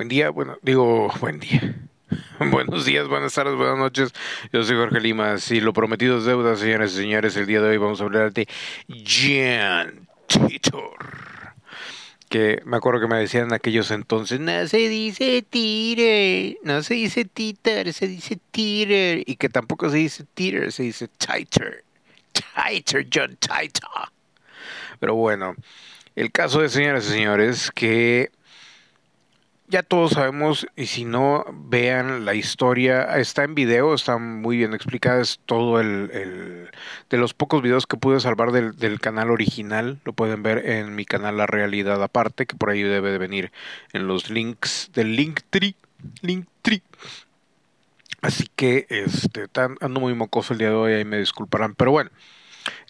Buen 0.00 0.08
día, 0.08 0.30
bueno, 0.30 0.56
digo, 0.62 1.12
buen 1.20 1.40
día. 1.40 1.74
Buenos 2.38 2.86
días, 2.86 3.06
buenas 3.06 3.34
tardes, 3.34 3.54
buenas 3.54 3.76
noches. 3.76 4.14
Yo 4.50 4.64
soy 4.64 4.76
Jorge 4.76 4.98
Lima. 4.98 5.36
Si 5.36 5.60
lo 5.60 5.74
prometido 5.74 6.16
es 6.16 6.24
deuda, 6.24 6.56
señores 6.56 6.94
y 6.94 6.96
señores, 6.96 7.36
el 7.36 7.44
día 7.44 7.60
de 7.60 7.68
hoy 7.68 7.76
vamos 7.76 8.00
a 8.00 8.04
hablar 8.04 8.32
de 8.32 8.48
Jan 8.88 10.08
Titor. 10.26 11.52
Que 12.30 12.62
me 12.64 12.78
acuerdo 12.78 13.00
que 13.00 13.08
me 13.08 13.18
decían 13.18 13.48
en 13.48 13.52
aquellos 13.52 13.90
entonces, 13.90 14.40
no 14.40 14.66
se 14.68 14.88
dice 14.88 15.42
Titor, 15.42 16.56
no 16.64 16.82
se 16.82 16.94
dice 16.94 17.26
Titor, 17.26 17.92
se 17.92 18.06
dice 18.08 18.38
Titor. 18.50 19.22
Y 19.26 19.36
que 19.36 19.50
tampoco 19.50 19.90
se 19.90 19.98
dice 19.98 20.24
Titor, 20.32 20.72
se 20.72 20.84
dice 20.84 21.08
Titor. 21.08 21.84
Titor, 22.32 23.04
John 23.12 23.36
Titor. 23.36 24.08
Pero 24.98 25.14
bueno, 25.14 25.54
el 26.16 26.32
caso 26.32 26.62
de 26.62 26.70
señores 26.70 27.04
y 27.04 27.12
señores, 27.12 27.70
que 27.74 28.30
ya 29.70 29.82
todos 29.84 30.12
sabemos, 30.12 30.66
y 30.76 30.86
si 30.86 31.04
no, 31.04 31.44
vean 31.52 32.24
la 32.24 32.34
historia, 32.34 33.16
está 33.18 33.44
en 33.44 33.54
video, 33.54 33.94
está 33.94 34.18
muy 34.18 34.56
bien 34.56 34.74
explicada, 34.74 35.20
es 35.20 35.40
todo 35.46 35.80
el, 35.80 36.68
de 37.08 37.16
los 37.16 37.34
pocos 37.34 37.62
videos 37.62 37.86
que 37.86 37.96
pude 37.96 38.20
salvar 38.20 38.50
del, 38.50 39.00
canal 39.00 39.30
original, 39.30 40.00
lo 40.04 40.12
pueden 40.12 40.42
ver 40.42 40.68
en 40.68 40.94
mi 40.96 41.04
canal 41.04 41.36
La 41.36 41.46
Realidad 41.46 42.02
Aparte, 42.02 42.46
que 42.46 42.56
por 42.56 42.70
ahí 42.70 42.82
debe 42.82 43.12
de 43.12 43.18
venir 43.18 43.52
en 43.92 44.08
los 44.08 44.28
links 44.28 44.90
del 44.92 45.14
Linktree, 45.14 45.76
Linktree. 46.20 46.82
Así 48.22 48.48
que 48.54 48.86
este, 48.90 49.46
ando 49.80 50.00
muy 50.00 50.14
mocoso 50.14 50.52
el 50.52 50.58
día 50.58 50.68
de 50.70 50.74
hoy, 50.74 50.92
ahí 50.92 51.04
me 51.04 51.18
disculparán, 51.18 51.74
pero 51.74 51.92
bueno. 51.92 52.10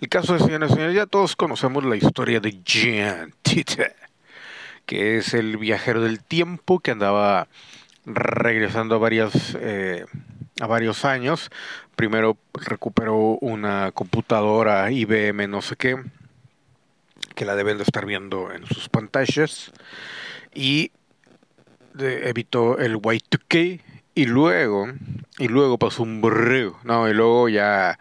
El 0.00 0.08
caso 0.08 0.32
de 0.32 0.40
señores 0.40 0.70
y 0.70 0.74
señores, 0.74 0.96
ya 0.96 1.06
todos 1.06 1.36
conocemos 1.36 1.84
la 1.84 1.94
historia 1.94 2.40
de 2.40 2.60
Jean 2.64 3.32
Tite 3.42 3.94
que 4.90 5.18
es 5.18 5.34
el 5.34 5.56
viajero 5.56 6.02
del 6.02 6.20
tiempo 6.20 6.80
que 6.80 6.90
andaba 6.90 7.46
regresando 8.04 8.96
a 8.96 8.98
varias 8.98 9.56
eh, 9.60 10.04
a 10.60 10.66
varios 10.66 11.04
años. 11.04 11.48
Primero 11.94 12.36
recuperó 12.54 13.38
una 13.40 13.92
computadora 13.92 14.90
IBM 14.90 15.46
no 15.46 15.62
sé 15.62 15.76
qué, 15.76 15.96
que 17.36 17.44
la 17.44 17.54
deben 17.54 17.76
de 17.76 17.84
estar 17.84 18.04
viendo 18.04 18.50
en 18.50 18.66
sus 18.66 18.88
pantallas. 18.88 19.70
Y 20.52 20.90
evitó 21.96 22.78
el 22.78 22.96
Y2K 22.96 23.80
y 24.16 24.24
luego, 24.24 24.88
y 25.38 25.46
luego 25.46 25.78
pasó 25.78 26.02
un 26.02 26.20
borrego, 26.20 26.80
no, 26.82 27.08
y 27.08 27.14
luego 27.14 27.48
ya 27.48 27.96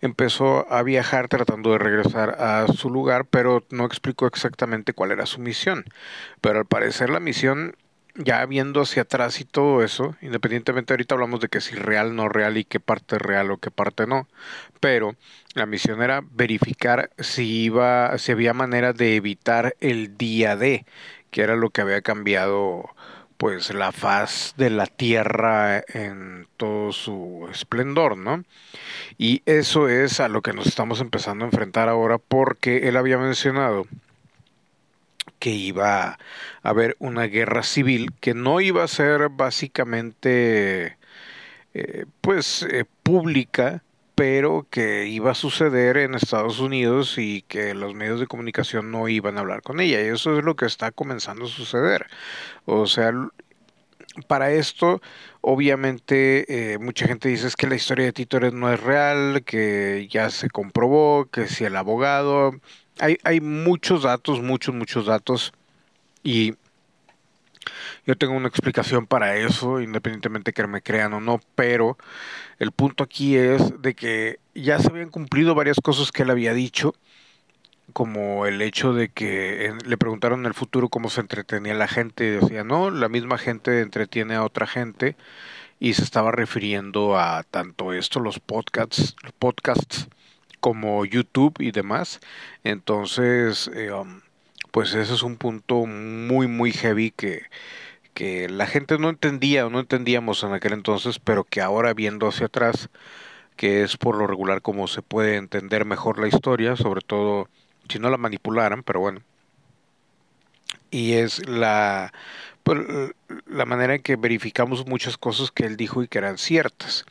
empezó 0.00 0.70
a 0.72 0.82
viajar 0.82 1.28
tratando 1.28 1.72
de 1.72 1.78
regresar 1.78 2.30
a 2.40 2.66
su 2.68 2.90
lugar, 2.90 3.26
pero 3.26 3.64
no 3.70 3.84
explicó 3.84 4.26
exactamente 4.26 4.92
cuál 4.92 5.12
era 5.12 5.26
su 5.26 5.40
misión. 5.40 5.84
Pero 6.40 6.58
al 6.60 6.66
parecer 6.66 7.10
la 7.10 7.20
misión, 7.20 7.76
ya 8.14 8.44
viendo 8.46 8.82
hacia 8.82 9.02
atrás 9.02 9.40
y 9.40 9.44
todo 9.44 9.82
eso, 9.82 10.16
independientemente 10.20 10.92
ahorita 10.92 11.14
hablamos 11.14 11.40
de 11.40 11.48
que 11.48 11.60
si 11.60 11.74
real, 11.74 12.16
no 12.16 12.28
real 12.28 12.56
y 12.56 12.64
qué 12.64 12.80
parte 12.80 13.18
real 13.18 13.50
o 13.50 13.58
qué 13.58 13.70
parte 13.70 14.06
no, 14.06 14.28
pero 14.80 15.16
la 15.54 15.66
misión 15.66 16.02
era 16.02 16.22
verificar 16.32 17.10
si 17.18 17.64
iba, 17.64 18.16
si 18.18 18.32
había 18.32 18.54
manera 18.54 18.92
de 18.92 19.16
evitar 19.16 19.76
el 19.80 20.16
día 20.16 20.56
D, 20.56 20.84
que 21.30 21.42
era 21.42 21.56
lo 21.56 21.70
que 21.70 21.82
había 21.82 22.02
cambiado 22.02 22.90
pues 23.40 23.72
la 23.72 23.90
faz 23.90 24.52
de 24.58 24.68
la 24.68 24.84
tierra 24.84 25.82
en 25.94 26.46
todo 26.58 26.92
su 26.92 27.48
esplendor, 27.50 28.18
¿no? 28.18 28.44
Y 29.16 29.40
eso 29.46 29.88
es 29.88 30.20
a 30.20 30.28
lo 30.28 30.42
que 30.42 30.52
nos 30.52 30.66
estamos 30.66 31.00
empezando 31.00 31.46
a 31.46 31.48
enfrentar 31.48 31.88
ahora 31.88 32.18
porque 32.18 32.86
él 32.86 32.98
había 32.98 33.16
mencionado 33.16 33.86
que 35.38 35.52
iba 35.52 36.04
a 36.04 36.18
haber 36.62 36.96
una 36.98 37.24
guerra 37.24 37.62
civil 37.62 38.12
que 38.20 38.34
no 38.34 38.60
iba 38.60 38.84
a 38.84 38.88
ser 38.88 39.30
básicamente 39.30 40.98
eh, 41.72 42.04
pues 42.20 42.66
eh, 42.70 42.84
pública 43.02 43.82
pero 44.20 44.66
que 44.68 45.06
iba 45.06 45.30
a 45.30 45.34
suceder 45.34 45.96
en 45.96 46.14
Estados 46.14 46.58
Unidos 46.60 47.16
y 47.16 47.40
que 47.40 47.72
los 47.72 47.94
medios 47.94 48.20
de 48.20 48.26
comunicación 48.26 48.90
no 48.90 49.08
iban 49.08 49.38
a 49.38 49.40
hablar 49.40 49.62
con 49.62 49.80
ella. 49.80 49.98
Y 50.02 50.08
eso 50.08 50.36
es 50.36 50.44
lo 50.44 50.56
que 50.56 50.66
está 50.66 50.90
comenzando 50.90 51.46
a 51.46 51.48
suceder. 51.48 52.06
O 52.66 52.86
sea, 52.86 53.14
para 54.26 54.52
esto, 54.52 55.00
obviamente, 55.40 56.74
eh, 56.74 56.76
mucha 56.76 57.06
gente 57.06 57.30
dice 57.30 57.46
es 57.46 57.56
que 57.56 57.66
la 57.66 57.76
historia 57.76 58.04
de 58.04 58.12
Tito 58.12 58.38
no 58.40 58.70
es 58.70 58.78
real, 58.82 59.42
que 59.42 60.06
ya 60.10 60.28
se 60.28 60.50
comprobó, 60.50 61.24
que 61.32 61.46
si 61.46 61.64
el 61.64 61.74
abogado... 61.74 62.52
Hay, 62.98 63.16
hay 63.24 63.40
muchos 63.40 64.02
datos, 64.02 64.42
muchos, 64.42 64.74
muchos 64.74 65.06
datos. 65.06 65.54
Y 66.22 66.56
yo 68.06 68.16
tengo 68.16 68.34
una 68.34 68.48
explicación 68.48 69.06
para 69.06 69.36
eso, 69.36 69.80
independientemente 69.80 70.52
que 70.52 70.66
me 70.66 70.82
crean 70.82 71.14
o 71.14 71.20
no, 71.20 71.40
pero 71.54 71.96
el 72.60 72.72
punto 72.72 73.02
aquí 73.02 73.36
es 73.36 73.82
de 73.82 73.94
que 73.94 74.38
ya 74.54 74.78
se 74.78 74.88
habían 74.88 75.08
cumplido 75.08 75.54
varias 75.54 75.80
cosas 75.82 76.12
que 76.12 76.22
él 76.22 76.30
había 76.30 76.52
dicho, 76.52 76.94
como 77.94 78.46
el 78.46 78.60
hecho 78.62 78.92
de 78.92 79.08
que 79.08 79.74
le 79.84 79.96
preguntaron 79.96 80.40
en 80.40 80.46
el 80.46 80.54
futuro 80.54 80.90
cómo 80.90 81.08
se 81.10 81.22
entretenía 81.22 81.74
la 81.74 81.88
gente 81.88 82.26
y 82.26 82.30
decía, 82.30 82.62
no, 82.62 82.90
la 82.90 83.08
misma 83.08 83.38
gente 83.38 83.80
entretiene 83.80 84.34
a 84.34 84.44
otra 84.44 84.66
gente 84.66 85.16
y 85.80 85.94
se 85.94 86.04
estaba 86.04 86.32
refiriendo 86.32 87.18
a 87.18 87.42
tanto 87.44 87.94
esto, 87.94 88.20
los 88.20 88.38
podcasts, 88.38 89.16
podcasts 89.38 90.08
como 90.60 91.06
YouTube 91.06 91.54
y 91.60 91.70
demás. 91.72 92.20
Entonces, 92.62 93.70
eh, 93.74 93.90
um, 93.90 94.20
pues 94.70 94.92
ese 94.94 95.14
es 95.14 95.22
un 95.22 95.36
punto 95.36 95.86
muy, 95.86 96.46
muy 96.46 96.72
heavy 96.72 97.10
que, 97.10 97.46
que 98.14 98.48
la 98.48 98.66
gente 98.66 98.98
no 98.98 99.08
entendía 99.08 99.66
o 99.66 99.70
no 99.70 99.80
entendíamos 99.80 100.42
en 100.42 100.52
aquel 100.52 100.72
entonces, 100.72 101.18
pero 101.18 101.44
que 101.44 101.60
ahora 101.60 101.94
viendo 101.94 102.28
hacia 102.28 102.46
atrás, 102.46 102.90
que 103.56 103.82
es 103.82 103.96
por 103.96 104.16
lo 104.16 104.26
regular 104.26 104.62
como 104.62 104.88
se 104.88 105.02
puede 105.02 105.36
entender 105.36 105.84
mejor 105.84 106.18
la 106.18 106.28
historia, 106.28 106.76
sobre 106.76 107.00
todo 107.02 107.48
si 107.88 107.98
no 107.98 108.10
la 108.10 108.16
manipularan, 108.16 108.82
pero 108.82 109.00
bueno. 109.00 109.20
Y 110.90 111.12
es 111.14 111.46
la, 111.48 112.12
pues, 112.62 112.80
la 113.46 113.64
manera 113.64 113.94
en 113.94 114.02
que 114.02 114.16
verificamos 114.16 114.86
muchas 114.86 115.16
cosas 115.16 115.50
que 115.50 115.64
él 115.64 115.76
dijo 115.76 116.02
y 116.02 116.08
que 116.08 116.18
eran 116.18 116.38
ciertas. 116.38 117.04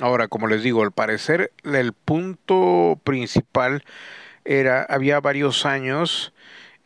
Ahora, 0.00 0.28
como 0.28 0.46
les 0.46 0.62
digo, 0.62 0.82
al 0.82 0.92
parecer 0.92 1.52
el 1.64 1.92
punto 1.92 3.00
principal 3.02 3.82
era, 4.44 4.82
había 4.82 5.20
varios 5.20 5.64
años 5.64 6.32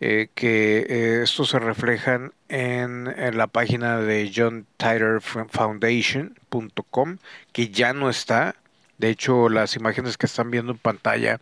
eh, 0.00 0.28
que 0.34 0.78
eh, 0.88 1.22
estos 1.22 1.50
se 1.50 1.58
reflejan 1.58 2.32
en, 2.48 3.14
la 3.36 3.46
página 3.48 3.98
de 3.98 4.32
John 4.34 4.66
Titor 4.78 5.20
Foundation.com, 5.20 7.18
que 7.52 7.68
ya 7.68 7.92
no 7.92 8.08
está. 8.08 8.56
De 8.98 9.10
hecho, 9.10 9.48
las 9.48 9.76
imágenes 9.76 10.16
que 10.16 10.26
están 10.26 10.50
viendo 10.50 10.72
en 10.72 10.78
pantalla 10.78 11.40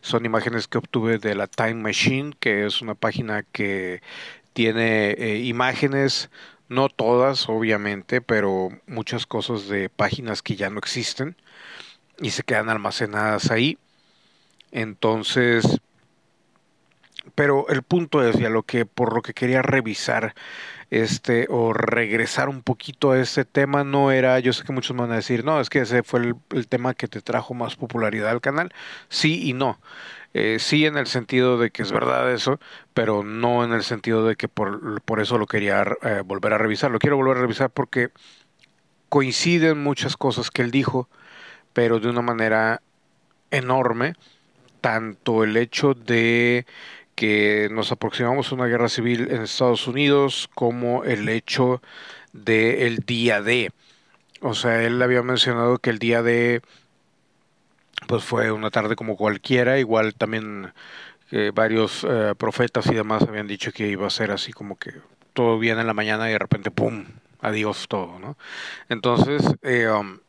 son 0.00 0.24
imágenes 0.26 0.68
que 0.68 0.78
obtuve 0.78 1.18
de 1.18 1.34
la 1.34 1.46
Time 1.46 1.74
Machine, 1.74 2.34
que 2.40 2.66
es 2.66 2.80
una 2.82 2.94
página 2.94 3.42
que 3.44 4.02
tiene 4.54 5.10
eh, 5.12 5.38
imágenes, 5.44 6.30
no 6.68 6.88
todas, 6.88 7.48
obviamente, 7.48 8.20
pero 8.20 8.70
muchas 8.86 9.26
cosas 9.26 9.68
de 9.68 9.88
páginas 9.90 10.42
que 10.42 10.56
ya 10.56 10.70
no 10.70 10.78
existen 10.78 11.36
y 12.20 12.30
se 12.30 12.42
quedan 12.42 12.68
almacenadas 12.68 13.50
ahí. 13.50 13.78
Entonces, 14.72 15.80
pero 17.38 17.68
el 17.68 17.84
punto 17.84 18.20
es, 18.24 18.36
ya 18.36 18.48
lo 18.50 18.64
que 18.64 18.84
por 18.84 19.14
lo 19.14 19.22
que 19.22 19.32
quería 19.32 19.62
revisar 19.62 20.34
este 20.90 21.46
o 21.48 21.72
regresar 21.72 22.48
un 22.48 22.62
poquito 22.62 23.12
a 23.12 23.20
este 23.20 23.44
tema 23.44 23.84
no 23.84 24.10
era, 24.10 24.40
yo 24.40 24.52
sé 24.52 24.64
que 24.64 24.72
muchos 24.72 24.96
van 24.96 25.12
a 25.12 25.14
decir, 25.14 25.44
no, 25.44 25.60
es 25.60 25.70
que 25.70 25.78
ese 25.82 26.02
fue 26.02 26.34
el, 26.50 26.66
tema 26.66 26.94
que 26.94 27.06
te 27.06 27.20
trajo 27.20 27.54
más 27.54 27.76
popularidad 27.76 28.30
al 28.30 28.40
canal, 28.40 28.72
sí 29.08 29.48
y 29.48 29.52
no. 29.52 29.78
Eh, 30.34 30.56
sí 30.58 30.84
en 30.84 30.96
el 30.96 31.06
sentido 31.06 31.58
de 31.58 31.70
que 31.70 31.82
es 31.82 31.92
verdad 31.92 32.32
eso, 32.32 32.58
pero 32.92 33.22
no 33.22 33.62
en 33.64 33.72
el 33.72 33.84
sentido 33.84 34.26
de 34.26 34.34
que 34.34 34.48
por, 34.48 35.00
por 35.02 35.20
eso 35.20 35.38
lo 35.38 35.46
quería 35.46 35.84
eh, 36.02 36.22
volver 36.24 36.54
a 36.54 36.58
revisar. 36.58 36.90
Lo 36.90 36.98
quiero 36.98 37.16
volver 37.18 37.36
a 37.36 37.40
revisar 37.42 37.70
porque 37.70 38.10
coinciden 39.08 39.80
muchas 39.80 40.16
cosas 40.16 40.50
que 40.50 40.62
él 40.62 40.72
dijo, 40.72 41.08
pero 41.72 42.00
de 42.00 42.08
una 42.08 42.22
manera 42.22 42.82
enorme, 43.52 44.14
tanto 44.80 45.44
el 45.44 45.56
hecho 45.56 45.94
de 45.94 46.66
que 47.18 47.68
nos 47.72 47.90
aproximamos 47.90 48.52
a 48.52 48.54
una 48.54 48.66
guerra 48.66 48.88
civil 48.88 49.26
en 49.32 49.42
Estados 49.42 49.88
Unidos 49.88 50.48
como 50.54 51.02
el 51.02 51.28
hecho 51.28 51.82
del 52.32 52.98
día 52.98 53.42
D. 53.42 53.72
O 54.40 54.54
sea, 54.54 54.84
él 54.84 55.02
había 55.02 55.24
mencionado 55.24 55.78
que 55.78 55.90
el 55.90 55.98
día 55.98 56.22
D 56.22 56.62
pues 58.06 58.22
fue 58.22 58.52
una 58.52 58.70
tarde 58.70 58.94
como 58.94 59.16
cualquiera, 59.16 59.80
igual 59.80 60.14
también 60.14 60.72
eh, 61.32 61.50
varios 61.52 62.06
eh, 62.08 62.34
profetas 62.38 62.86
y 62.86 62.94
demás 62.94 63.24
habían 63.24 63.48
dicho 63.48 63.72
que 63.72 63.88
iba 63.88 64.06
a 64.06 64.10
ser 64.10 64.30
así 64.30 64.52
como 64.52 64.78
que 64.78 64.92
todo 65.32 65.58
bien 65.58 65.80
en 65.80 65.88
la 65.88 65.94
mañana 65.94 66.28
y 66.28 66.34
de 66.34 66.38
repente 66.38 66.70
¡pum! 66.70 67.04
adiós 67.40 67.88
todo, 67.88 68.20
¿no? 68.20 68.38
Entonces, 68.88 69.42
eh, 69.62 69.88
um, 69.88 70.20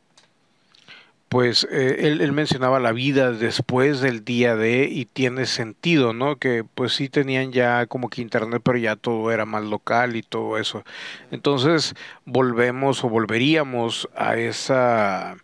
pues 1.30 1.68
eh, 1.72 1.98
él, 2.08 2.32
mencionaba 2.32 2.80
la 2.80 2.92
vida 2.92 3.32
después 3.32 4.02
del 4.02 4.26
día 4.26 4.56
de 4.56 4.90
y 4.92 5.06
tiene 5.06 5.46
sentido, 5.46 6.12
¿no? 6.12 6.38
Que 6.38 6.64
pues 6.64 6.94
sí 6.94 7.08
tenían 7.08 7.52
ya 7.52 7.86
como 7.86 8.10
que 8.10 8.22
internet, 8.22 8.62
pero 8.66 8.80
ya 8.80 8.96
todo 8.96 9.32
era 9.32 9.46
más 9.46 9.64
local 9.64 10.16
y 10.16 10.24
todo 10.24 10.58
eso. 10.58 10.84
Entonces 11.32 11.94
volvemos 12.26 13.04
o 13.04 13.10
volveríamos 13.10 14.10
a 14.16 14.38
esa 14.38 15.38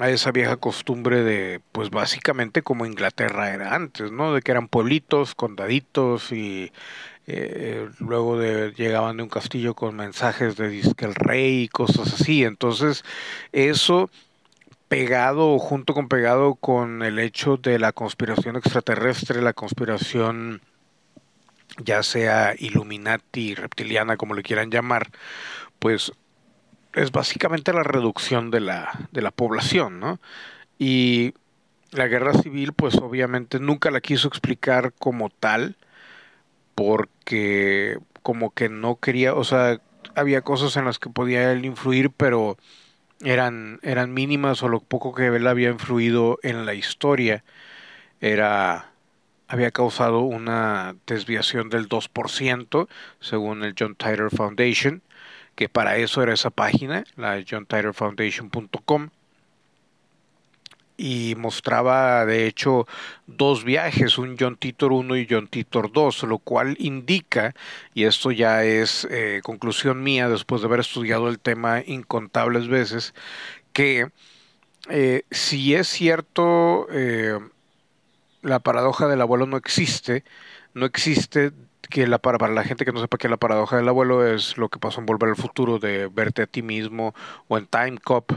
a 0.00 0.10
esa 0.10 0.32
vieja 0.32 0.56
costumbre 0.56 1.22
de 1.22 1.60
pues 1.72 1.90
básicamente 1.90 2.62
como 2.62 2.84
Inglaterra 2.84 3.54
era 3.54 3.74
antes, 3.74 4.10
¿no? 4.10 4.34
De 4.34 4.42
que 4.42 4.50
eran 4.50 4.68
pueblitos, 4.68 5.36
condaditos 5.36 6.32
y 6.32 6.72
eh, 7.26 7.88
luego 8.00 8.38
de, 8.38 8.72
llegaban 8.72 9.16
de 9.16 9.22
un 9.22 9.28
castillo 9.28 9.74
con 9.74 9.96
mensajes 9.96 10.56
de 10.56 10.68
disque 10.68 11.04
el 11.06 11.14
rey 11.14 11.62
y 11.62 11.68
cosas 11.68 12.14
así. 12.14 12.44
Entonces 12.44 13.04
eso 13.52 14.10
pegado 14.94 15.58
junto 15.58 15.92
con 15.92 16.06
pegado 16.06 16.54
con 16.54 17.02
el 17.02 17.18
hecho 17.18 17.56
de 17.56 17.80
la 17.80 17.90
conspiración 17.90 18.54
extraterrestre, 18.54 19.42
la 19.42 19.52
conspiración 19.52 20.62
ya 21.78 22.04
sea 22.04 22.54
Illuminati, 22.56 23.56
reptiliana, 23.56 24.16
como 24.16 24.34
le 24.34 24.44
quieran 24.44 24.70
llamar, 24.70 25.10
pues 25.80 26.12
es 26.92 27.10
básicamente 27.10 27.72
la 27.72 27.82
reducción 27.82 28.52
de 28.52 28.60
la, 28.60 29.08
de 29.10 29.20
la 29.20 29.32
población, 29.32 29.98
¿no? 29.98 30.20
Y 30.78 31.34
la 31.90 32.06
guerra 32.06 32.32
civil, 32.34 32.72
pues 32.72 32.94
obviamente 32.94 33.58
nunca 33.58 33.90
la 33.90 34.00
quiso 34.00 34.28
explicar 34.28 34.92
como 35.00 35.28
tal, 35.28 35.76
porque 36.76 37.98
como 38.22 38.52
que 38.52 38.68
no 38.68 39.00
quería, 39.00 39.34
o 39.34 39.42
sea, 39.42 39.80
había 40.14 40.42
cosas 40.42 40.76
en 40.76 40.84
las 40.84 41.00
que 41.00 41.10
podía 41.10 41.50
él 41.50 41.64
influir, 41.64 42.10
pero 42.10 42.56
eran, 43.22 43.80
eran 43.82 44.12
mínimas 44.12 44.62
o 44.62 44.68
lo 44.68 44.80
poco 44.80 45.14
que 45.14 45.26
él 45.26 45.46
había 45.46 45.70
influido 45.70 46.38
en 46.42 46.66
la 46.66 46.74
historia 46.74 47.44
era 48.20 48.90
había 49.48 49.70
causado 49.70 50.20
una 50.20 50.96
desviación 51.06 51.68
del 51.68 51.88
2% 51.88 52.88
según 53.20 53.62
el 53.62 53.74
John 53.78 53.94
Titor 53.94 54.34
Foundation, 54.34 55.02
que 55.54 55.68
para 55.68 55.96
eso 55.96 56.22
era 56.22 56.34
esa 56.34 56.50
página, 56.50 57.04
la 57.16 57.42
johntitorfoundation.com 57.48 59.10
y 60.96 61.34
mostraba 61.36 62.24
de 62.26 62.46
hecho 62.46 62.86
dos 63.26 63.64
viajes, 63.64 64.18
un 64.18 64.36
John 64.38 64.56
Titor 64.56 64.92
1 64.92 65.16
y 65.16 65.26
John 65.28 65.48
Titor 65.48 65.92
2, 65.92 66.24
lo 66.24 66.38
cual 66.38 66.76
indica, 66.78 67.54
y 67.94 68.04
esto 68.04 68.30
ya 68.30 68.64
es 68.64 69.06
eh, 69.10 69.40
conclusión 69.42 70.02
mía 70.02 70.28
después 70.28 70.60
de 70.60 70.68
haber 70.68 70.80
estudiado 70.80 71.28
el 71.28 71.38
tema 71.38 71.82
incontables 71.84 72.68
veces, 72.68 73.14
que 73.72 74.08
eh, 74.88 75.22
si 75.30 75.74
es 75.74 75.88
cierto 75.88 76.86
eh, 76.90 77.38
la 78.42 78.60
paradoja 78.60 79.08
del 79.08 79.20
abuelo 79.20 79.46
no 79.46 79.56
existe, 79.56 80.24
no 80.74 80.86
existe 80.86 81.52
que 81.90 82.06
la 82.06 82.18
para, 82.18 82.38
para 82.38 82.54
la 82.54 82.64
gente 82.64 82.84
que 82.84 82.92
no 82.92 83.00
sepa 83.00 83.18
que 83.18 83.28
la 83.28 83.36
paradoja 83.36 83.76
del 83.76 83.88
abuelo 83.88 84.26
es 84.26 84.56
lo 84.58 84.68
que 84.68 84.78
pasó 84.78 85.00
en 85.00 85.06
Volver 85.06 85.30
al 85.30 85.36
Futuro 85.36 85.78
de 85.78 86.08
verte 86.08 86.42
a 86.42 86.46
ti 86.46 86.62
mismo 86.62 87.14
o 87.48 87.58
en 87.58 87.66
Time 87.66 87.98
Cop 87.98 88.32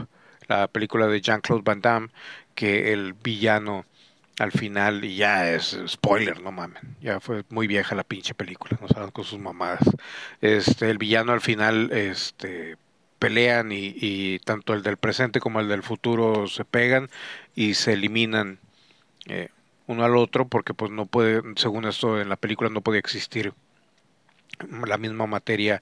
la 0.48 0.66
película 0.68 1.06
de 1.06 1.20
Jean-Claude 1.20 1.62
Van 1.64 1.80
Damme 1.80 2.08
que 2.54 2.92
el 2.92 3.12
villano 3.12 3.84
al 4.38 4.52
final, 4.52 5.04
y 5.04 5.16
ya 5.16 5.50
es 5.50 5.78
spoiler, 5.86 6.40
no 6.40 6.52
mames, 6.52 6.82
ya 7.00 7.18
fue 7.20 7.44
muy 7.50 7.66
vieja 7.66 7.94
la 7.94 8.04
pinche 8.04 8.34
película, 8.34 8.78
no 8.80 8.86
saben 8.86 9.10
con 9.10 9.24
sus 9.24 9.38
mamadas. 9.38 9.80
Este, 10.40 10.90
el 10.90 10.98
villano 10.98 11.32
al 11.32 11.40
final, 11.40 11.90
este, 11.92 12.76
pelean 13.18 13.72
y, 13.72 13.94
y, 13.96 14.38
tanto 14.40 14.74
el 14.74 14.82
del 14.82 14.96
presente 14.96 15.40
como 15.40 15.60
el 15.60 15.68
del 15.68 15.82
futuro 15.82 16.46
se 16.46 16.64
pegan 16.64 17.10
y 17.56 17.74
se 17.74 17.94
eliminan 17.94 18.60
eh, 19.26 19.48
uno 19.86 20.04
al 20.04 20.16
otro 20.16 20.46
porque 20.46 20.74
pues 20.74 20.92
no 20.92 21.06
puede, 21.06 21.42
según 21.56 21.86
esto 21.86 22.20
en 22.20 22.28
la 22.28 22.36
película 22.36 22.70
no 22.70 22.80
puede 22.80 22.98
existir 22.98 23.52
la 24.86 24.98
misma 24.98 25.26
materia 25.26 25.80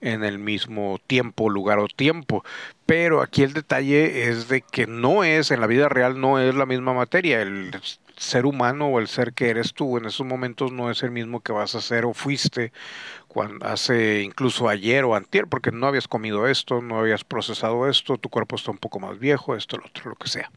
en 0.00 0.24
el 0.24 0.38
mismo 0.38 0.98
tiempo, 1.06 1.50
lugar 1.50 1.78
o 1.78 1.88
tiempo. 1.88 2.44
Pero 2.86 3.22
aquí 3.22 3.42
el 3.42 3.52
detalle 3.52 4.28
es 4.28 4.48
de 4.48 4.62
que 4.62 4.86
no 4.86 5.24
es, 5.24 5.50
en 5.50 5.60
la 5.60 5.66
vida 5.66 5.88
real 5.88 6.20
no 6.20 6.38
es 6.38 6.54
la 6.54 6.66
misma 6.66 6.94
materia. 6.94 7.42
El 7.42 7.72
ser 8.16 8.46
humano 8.46 8.88
o 8.88 8.98
el 8.98 9.08
ser 9.08 9.32
que 9.32 9.50
eres 9.50 9.74
tú 9.74 9.98
en 9.98 10.06
esos 10.06 10.26
momentos 10.26 10.72
no 10.72 10.90
es 10.90 11.02
el 11.02 11.10
mismo 11.10 11.40
que 11.40 11.52
vas 11.52 11.74
a 11.74 11.80
ser 11.80 12.06
o 12.06 12.14
fuiste 12.14 12.72
cuando 13.28 13.66
hace 13.66 14.22
incluso 14.22 14.68
ayer 14.68 15.04
o 15.04 15.14
antier, 15.14 15.46
porque 15.46 15.70
no 15.70 15.86
habías 15.86 16.08
comido 16.08 16.46
esto, 16.46 16.80
no 16.80 16.98
habías 16.98 17.24
procesado 17.24 17.86
esto, 17.88 18.16
tu 18.16 18.30
cuerpo 18.30 18.56
está 18.56 18.70
un 18.70 18.78
poco 18.78 18.98
más 18.98 19.18
viejo, 19.18 19.54
esto, 19.54 19.76
lo 19.76 19.84
otro, 19.84 20.08
lo 20.10 20.16
que 20.16 20.28
sea. 20.28 20.50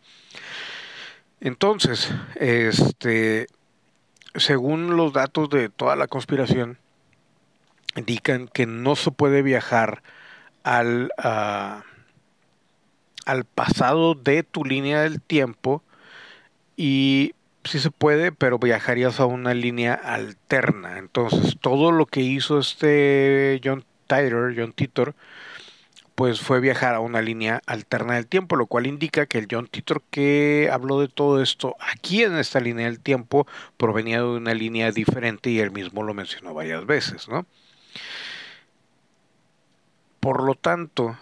Entonces, 1.42 2.10
este, 2.36 3.48
según 4.36 4.96
los 4.96 5.12
datos 5.12 5.50
de 5.50 5.70
toda 5.70 5.96
la 5.96 6.08
conspiración, 6.08 6.78
indican 7.96 8.48
que 8.48 8.66
no 8.66 8.96
se 8.96 9.12
puede 9.12 9.42
viajar 9.42 10.04
al, 10.64 11.12
ah, 11.18 11.84
al 13.26 13.46
pasado 13.46 14.16
de 14.16 14.44
tu 14.44 14.66
línea 14.66 15.02
del 15.02 15.22
tiempo 15.22 15.84
y 16.78 17.34
sí 17.64 17.80
se 17.80 17.92
puede, 17.92 18.32
pero 18.32 18.60
viajarías 18.60 19.20
a 19.20 19.26
una 19.26 19.54
línea 19.54 19.94
alterna. 19.94 20.98
Entonces, 20.98 21.58
todo 21.60 21.92
lo 21.92 22.06
que 22.06 22.22
hizo 22.22 22.60
este 22.60 23.60
John 23.64 23.86
Titor, 24.08 24.54
John 24.58 24.74
Titor, 24.74 25.16
pues 26.16 26.42
fue 26.42 26.60
viajar 26.60 26.96
a 26.96 27.00
una 27.00 27.22
línea 27.22 27.62
alterna 27.66 28.16
del 28.16 28.28
tiempo, 28.28 28.56
lo 28.58 28.66
cual 28.66 28.88
indica 28.88 29.26
que 29.26 29.38
el 29.38 29.48
John 29.50 29.68
Titor 29.68 30.02
que 30.10 30.70
habló 30.72 31.00
de 31.00 31.08
todo 31.08 31.42
esto 31.42 31.78
aquí 31.80 32.24
en 32.24 32.38
esta 32.38 32.60
línea 32.60 32.88
del 32.88 33.00
tiempo 33.00 33.48
provenía 33.78 34.18
de 34.18 34.26
una 34.26 34.54
línea 34.54 34.92
diferente 34.92 35.50
y 35.50 35.60
él 35.60 35.72
mismo 35.72 36.04
lo 36.04 36.14
mencionó 36.14 36.54
varias 36.54 36.86
veces, 36.86 37.30
¿no? 37.30 37.46
Por 40.20 40.44
lo 40.44 40.56
tanto, 40.56 41.18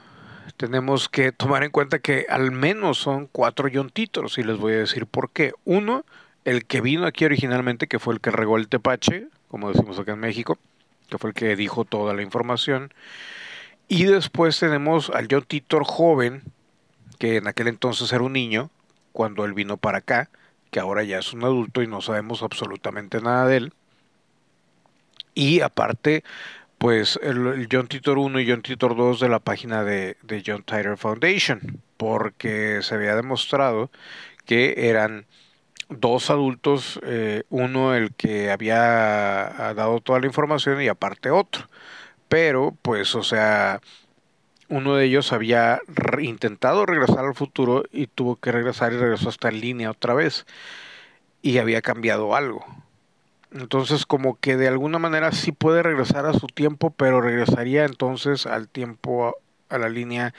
tenemos 0.58 1.10
que 1.10 1.32
tomar 1.32 1.64
en 1.64 1.72
cuenta 1.72 2.00
que 2.00 2.26
al 2.30 2.52
menos 2.52 2.98
son 2.98 3.28
cuatro 3.28 3.70
John 3.72 3.90
Titor, 3.90 4.28
y 4.38 4.44
les 4.44 4.58
voy 4.58 4.74
a 4.74 4.78
decir 4.78 5.06
por 5.06 5.30
qué. 5.30 5.54
Uno, 5.66 6.04
el 6.46 6.66
que 6.66 6.82
vino 6.82 7.06
aquí 7.06 7.26
originalmente, 7.26 7.88
que 7.88 8.00
fue 8.00 8.14
el 8.14 8.22
que 8.22 8.32
regó 8.32 8.58
el 8.58 8.68
tepache, 8.68 9.28
como 9.50 9.72
decimos 9.72 10.00
acá 10.00 10.14
en 10.14 10.20
México, 10.20 10.58
que 11.10 11.18
fue 11.18 11.30
el 11.30 11.34
que 11.34 11.56
dijo 11.56 11.86
toda 11.86 12.14
la 12.14 12.22
información. 12.22 12.94
Y 13.88 14.06
después 14.06 14.60
tenemos 14.60 15.10
al 15.10 15.28
John 15.30 15.46
Titor 15.48 15.84
joven, 15.86 16.42
que 17.20 17.38
en 17.38 17.48
aquel 17.48 17.68
entonces 17.68 18.12
era 18.12 18.24
un 18.24 18.34
niño, 18.34 18.70
cuando 19.12 19.46
él 19.46 19.54
vino 19.54 19.78
para 19.78 20.00
acá, 20.00 20.30
que 20.72 20.80
ahora 20.80 21.04
ya 21.04 21.20
es 21.20 21.34
un 21.34 21.44
adulto 21.44 21.82
y 21.82 21.88
no 21.88 22.02
sabemos 22.02 22.44
absolutamente 22.44 23.22
nada 23.22 23.48
de 23.48 23.58
él. 23.58 23.74
Y 25.34 25.62
aparte, 25.62 26.24
pues 26.78 27.20
el, 27.24 27.68
John 27.72 27.88
Titor 27.88 28.18
1 28.18 28.40
y 28.40 28.50
John 28.50 28.62
Titor 28.62 28.96
2 28.96 29.20
de 29.20 29.30
la 29.30 29.40
página 29.40 29.84
de, 29.84 30.18
de 30.24 30.44
John 30.46 30.64
Titor 30.64 30.98
Foundation, 30.98 31.81
porque 31.98 32.81
se 32.81 32.96
había 32.96 33.16
demostrado 33.16 33.90
que 34.46 34.90
eran 34.90 35.26
dos 35.90 36.30
adultos, 36.30 37.00
eh, 37.04 37.44
uno 37.50 37.96
el 37.96 38.14
que 38.14 38.52
había 38.52 39.74
dado 39.76 40.02
toda 40.02 40.19
la 40.19 40.28
información 40.28 40.81
y 40.81 40.88
aparte 40.88 41.30
otro. 41.31 41.68
Pero, 42.28 42.76
pues, 42.81 43.16
o 43.16 43.24
sea, 43.24 43.81
uno 44.69 44.96
de 44.96 45.06
ellos 45.06 45.34
había 45.34 45.81
intentado 46.19 46.86
regresar 46.86 47.26
al 47.26 47.36
futuro 47.36 47.84
y 47.92 48.07
tuvo 48.07 48.36
que 48.38 48.52
regresar 48.52 48.94
y 48.94 48.98
regresó 48.98 49.30
hasta 49.30 49.50
en 49.50 49.62
línea 49.62 49.92
otra 49.92 50.14
vez. 50.14 50.46
Y 51.42 51.60
había 51.60 51.81
cambiado 51.81 52.36
algo. 52.36 52.66
Entonces 53.51 54.06
como 54.06 54.39
que 54.39 54.57
de 54.57 54.68
alguna 54.68 54.99
manera 54.99 55.31
sí 55.31 55.51
puede 55.51 55.83
regresar 55.83 56.25
a 56.25 56.33
su 56.33 56.47
tiempo, 56.47 56.92
pero 56.92 57.21
regresaría 57.21 57.85
entonces 57.85 58.45
al 58.45 58.68
tiempo, 58.68 59.37
a 59.69 59.77
la 59.77 59.89
línea 59.89 60.33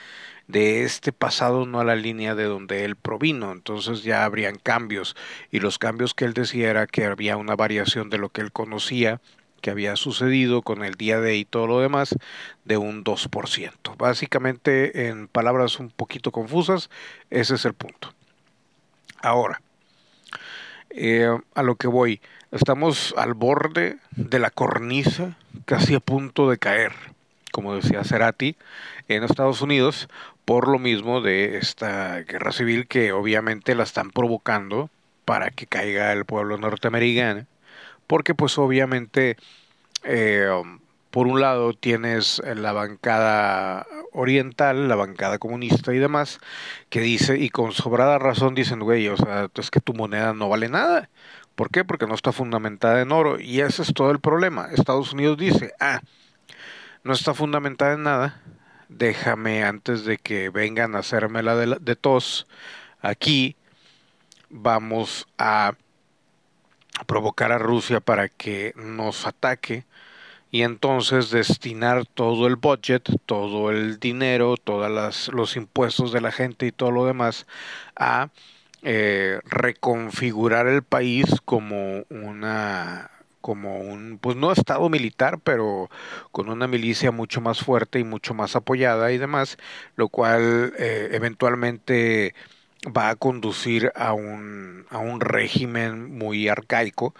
de 0.47 0.83
este 0.83 1.11
pasado, 1.11 1.65
no 1.65 1.79
a 1.79 1.83
la 1.83 1.95
línea 1.95 2.35
de 2.35 2.45
donde 2.45 2.85
él 2.85 2.95
provino. 2.95 3.51
Entonces 3.51 4.03
ya 4.03 4.25
habrían 4.25 4.57
cambios. 4.57 5.15
Y 5.51 5.59
los 5.59 5.77
cambios 5.79 6.13
que 6.13 6.25
él 6.25 6.33
decía 6.33 6.69
era 6.69 6.87
que 6.87 7.05
había 7.05 7.37
una 7.37 7.55
variación 7.55 8.09
de 8.09 8.17
lo 8.17 8.29
que 8.29 8.41
él 8.41 8.51
conocía 8.51 9.21
que 9.59 9.69
había 9.69 9.95
sucedido 9.95 10.61
con 10.61 10.83
el 10.83 10.95
día 10.95 11.19
de 11.19 11.35
y 11.35 11.45
todo 11.45 11.67
lo 11.67 11.79
demás 11.79 12.15
de 12.65 12.77
un 12.77 13.03
2%. 13.03 13.97
Básicamente, 13.97 15.07
en 15.07 15.27
palabras 15.27 15.79
un 15.79 15.89
poquito 15.89 16.31
confusas, 16.31 16.89
ese 17.29 17.55
es 17.55 17.65
el 17.65 17.73
punto. 17.73 18.13
Ahora, 19.21 19.61
eh, 20.89 21.29
a 21.53 21.63
lo 21.63 21.75
que 21.75 21.87
voy, 21.87 22.21
estamos 22.51 23.13
al 23.17 23.33
borde 23.33 23.97
de 24.11 24.39
la 24.39 24.49
cornisa, 24.49 25.37
casi 25.65 25.95
a 25.95 25.99
punto 25.99 26.49
de 26.49 26.57
caer, 26.57 26.93
como 27.51 27.75
decía 27.75 28.03
Cerati, 28.03 28.55
en 29.07 29.23
Estados 29.23 29.61
Unidos, 29.61 30.09
por 30.45 30.67
lo 30.67 30.79
mismo 30.79 31.21
de 31.21 31.57
esta 31.57 32.19
guerra 32.21 32.51
civil 32.51 32.87
que 32.87 33.11
obviamente 33.11 33.75
la 33.75 33.83
están 33.83 34.11
provocando 34.11 34.89
para 35.25 35.51
que 35.51 35.67
caiga 35.67 36.11
el 36.13 36.25
pueblo 36.25 36.57
norteamericano 36.57 37.45
porque 38.09 38.33
pues 38.33 38.57
obviamente 38.57 39.37
eh, 40.03 40.49
por 41.11 41.27
un 41.27 41.41
lado 41.41 41.73
tienes 41.73 42.41
la 42.43 42.71
bancada 42.71 43.85
oriental, 44.13 44.87
la 44.87 44.95
bancada 44.95 45.37
comunista 45.37 45.93
y 45.93 45.99
demás, 45.99 46.39
que 46.89 47.01
dice, 47.01 47.37
y 47.37 47.51
con 47.51 47.71
sobrada 47.71 48.17
razón 48.17 48.55
dicen, 48.55 48.79
güey, 48.79 49.07
o 49.09 49.15
sea, 49.15 49.47
es 49.53 49.69
que 49.69 49.79
tu 49.79 49.93
moneda 49.93 50.33
no 50.33 50.49
vale 50.49 50.69
nada. 50.69 51.09
¿Por 51.59 51.71
qué? 51.71 51.83
Porque 51.83 52.07
no 52.07 52.15
está 52.15 52.31
fundamentada 52.31 53.01
en 53.01 53.11
oro. 53.11 53.37
Y 53.37 53.59
ese 53.59 53.81
es 53.81 53.93
todo 53.93 54.11
el 54.11 54.21
problema. 54.21 54.69
Estados 54.71 55.11
Unidos 55.11 55.37
dice, 55.37 55.73
ah, 55.81 55.99
no 57.03 57.11
está 57.11 57.33
fundamentada 57.33 57.95
en 57.95 58.03
nada. 58.03 58.41
Déjame 58.87 59.65
antes 59.65 60.05
de 60.05 60.17
que 60.17 60.47
vengan 60.47 60.95
a 60.95 60.99
hacerme 60.99 61.43
la 61.43 61.57
de, 61.57 61.75
de 61.81 61.95
tos 61.97 62.47
aquí, 63.01 63.57
vamos 64.49 65.27
a 65.37 65.73
provocar 67.07 67.51
a 67.51 67.57
Rusia 67.57 67.99
para 67.99 68.29
que 68.29 68.71
nos 68.77 69.27
ataque 69.27 69.85
y 70.51 70.61
entonces 70.61 71.29
destinar 71.29 72.05
todo 72.05 72.47
el 72.47 72.55
budget, 72.55 73.03
todo 73.25 73.69
el 73.69 73.99
dinero, 73.99 74.55
todos 74.55 75.27
los 75.27 75.57
impuestos 75.57 76.13
de 76.13 76.21
la 76.21 76.31
gente 76.31 76.67
y 76.67 76.71
todo 76.71 76.91
lo 76.91 77.05
demás 77.05 77.47
a 77.97 78.29
eh, 78.83 79.39
reconfigurar 79.45 80.67
el 80.67 80.83
país 80.83 81.25
como 81.45 82.03
una 82.09 83.11
como 83.41 83.79
un 83.79 84.19
pues 84.21 84.35
no 84.35 84.51
estado 84.51 84.89
militar 84.89 85.39
pero 85.43 85.89
con 86.31 86.49
una 86.49 86.67
milicia 86.67 87.11
mucho 87.11 87.41
más 87.41 87.59
fuerte 87.61 87.99
y 87.99 88.03
mucho 88.03 88.33
más 88.33 88.55
apoyada 88.55 89.11
y 89.11 89.17
demás 89.17 89.57
lo 89.95 90.09
cual 90.09 90.73
eh, 90.77 91.09
eventualmente 91.13 92.33
va 92.85 93.09
a 93.09 93.15
conducir 93.15 93.91
a 93.95 94.13
un, 94.13 94.85
a 94.89 94.97
un 94.99 95.19
régimen 95.21 96.17
muy 96.17 96.47
arcaico, 96.47 97.13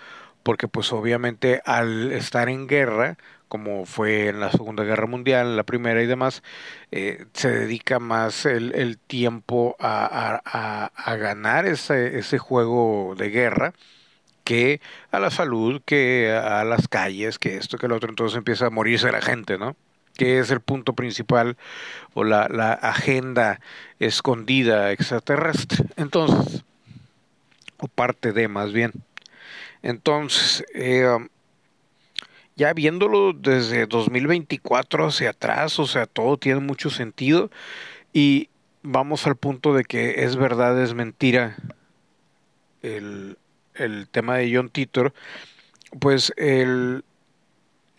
porque 0.43 0.67
pues 0.67 0.93
obviamente 0.93 1.61
al 1.65 2.11
estar 2.11 2.49
en 2.49 2.67
guerra, 2.67 3.17
como 3.49 3.85
fue 3.85 4.29
en 4.29 4.39
la 4.39 4.51
Segunda 4.51 4.83
Guerra 4.83 5.07
Mundial, 5.07 5.57
la 5.57 5.63
Primera 5.63 6.01
y 6.01 6.05
demás, 6.07 6.43
eh, 6.91 7.25
se 7.33 7.51
dedica 7.51 7.99
más 7.99 8.45
el, 8.45 8.97
tiempo 8.99 9.75
a, 9.79 10.41
ganar 11.19 11.65
ese, 11.65 12.37
juego 12.37 13.15
de 13.17 13.29
guerra 13.29 13.73
que 14.45 14.81
a 15.11 15.19
la 15.19 15.31
salud, 15.31 15.81
que 15.85 16.31
a 16.31 16.63
las 16.63 16.87
calles, 16.87 17.39
que 17.39 17.57
esto, 17.57 17.77
que 17.77 17.87
lo 17.87 17.97
otro, 17.97 18.09
entonces 18.09 18.37
empieza 18.37 18.67
a 18.67 18.69
morirse 18.69 19.11
la 19.11 19.21
gente, 19.21 19.57
¿no? 19.57 19.75
que 20.15 20.39
es 20.39 20.51
el 20.51 20.59
punto 20.59 20.93
principal 20.93 21.57
o 22.13 22.23
la, 22.23 22.49
la 22.49 22.73
agenda 22.73 23.61
escondida 23.99 24.91
extraterrestre. 24.91 25.85
Entonces, 25.95 26.63
o 27.77 27.87
parte 27.87 28.33
de 28.33 28.47
más 28.47 28.73
bien. 28.73 28.91
Entonces, 29.81 30.65
eh, 30.73 31.07
um, 31.07 31.29
ya 32.59 32.73
viéndolo 32.73 33.31
desde 33.31 33.87
2024 33.87 35.07
hacia 35.07 35.29
atrás, 35.29 35.79
o 35.79 35.87
sea, 35.87 36.05
todo 36.05 36.35
tiene 36.35 36.59
mucho 36.59 36.89
sentido. 36.89 37.49
Y 38.11 38.49
vamos 38.83 39.25
al 39.27 39.37
punto 39.37 39.73
de 39.73 39.85
que 39.85 40.25
es 40.25 40.35
verdad, 40.35 40.79
es 40.81 40.93
mentira 40.93 41.55
el, 42.81 43.37
el 43.75 44.09
tema 44.09 44.35
de 44.35 44.53
John 44.53 44.69
Titor, 44.69 45.13
pues 46.01 46.33
el, 46.35 47.05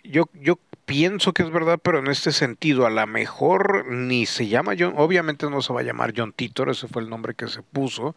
yo, 0.04 0.28
yo 0.34 0.58
pienso 0.84 1.32
que 1.32 1.42
es 1.42 1.50
verdad, 1.50 1.78
pero 1.82 1.98
en 2.00 2.08
este 2.08 2.30
sentido, 2.30 2.84
a 2.84 2.90
lo 2.90 3.06
mejor 3.06 3.86
ni 3.86 4.26
se 4.26 4.46
llama 4.46 4.74
John, 4.78 4.92
obviamente 4.98 5.48
no 5.48 5.62
se 5.62 5.72
va 5.72 5.80
a 5.80 5.84
llamar 5.84 6.12
John 6.14 6.34
Titor, 6.34 6.68
ese 6.68 6.86
fue 6.86 7.00
el 7.00 7.08
nombre 7.08 7.32
que 7.32 7.48
se 7.48 7.62
puso. 7.62 8.14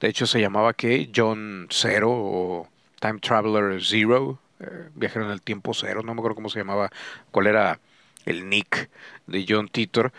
De 0.00 0.08
hecho, 0.08 0.26
se 0.26 0.40
llamaba 0.40 0.72
que 0.72 1.10
John 1.14 1.66
Zero 1.70 2.10
o 2.10 2.68
Time 2.98 3.18
Traveler 3.18 3.82
Zero, 3.84 4.38
eh, 4.62 4.88
viajero 4.94 5.24
en 5.24 5.32
el 5.32 5.42
tiempo 5.42 5.74
cero, 5.74 6.02
no 6.04 6.14
me 6.14 6.20
acuerdo 6.20 6.36
cómo 6.36 6.48
se 6.48 6.58
llamaba, 6.58 6.90
cuál 7.30 7.46
era 7.46 7.80
el 8.24 8.48
nick 8.48 8.90
de 9.26 9.44
John 9.48 9.68
Titor. 9.68 10.12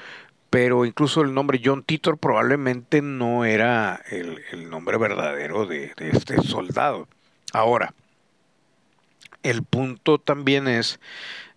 Pero 0.50 0.86
incluso 0.86 1.22
el 1.22 1.34
nombre 1.34 1.62
John 1.64 1.84
Titor 1.84 2.20
probablemente 2.20 3.02
no 3.02 3.44
era 3.44 4.02
el, 4.12 4.70
nombre 4.70 4.98
verdadero 4.98 5.66
de, 5.66 5.94
de 5.98 6.10
este 6.12 6.40
soldado. 6.44 7.08
Ahora, 7.54 7.96
el 9.42 9.64
punto 9.64 10.20
también 10.20 10.68
es 10.68 11.00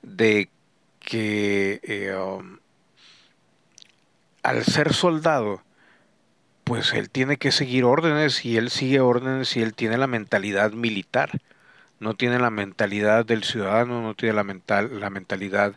de 0.02 0.48
que 1.00 1.80
eh, 1.84 2.14
um, 2.14 2.58
al 4.42 4.64
ser 4.64 4.92
soldado, 4.92 5.62
pues 6.64 6.92
él 6.92 7.10
tiene 7.10 7.36
que 7.36 7.52
seguir 7.52 7.84
órdenes 7.84 8.44
y 8.44 8.56
él 8.56 8.70
sigue 8.70 9.00
órdenes 9.00 9.56
y 9.56 9.62
él 9.62 9.74
tiene 9.74 9.98
la 9.98 10.08
mentalidad 10.08 10.72
militar. 10.72 11.30
No 12.00 12.14
tiene 12.14 12.38
la 12.38 12.50
mentalidad 12.50 13.24
del 13.24 13.44
ciudadano, 13.44 14.02
no 14.02 14.14
tiene 14.14 14.34
la, 14.34 14.44
mental, 14.44 15.00
la 15.00 15.10
mentalidad 15.10 15.74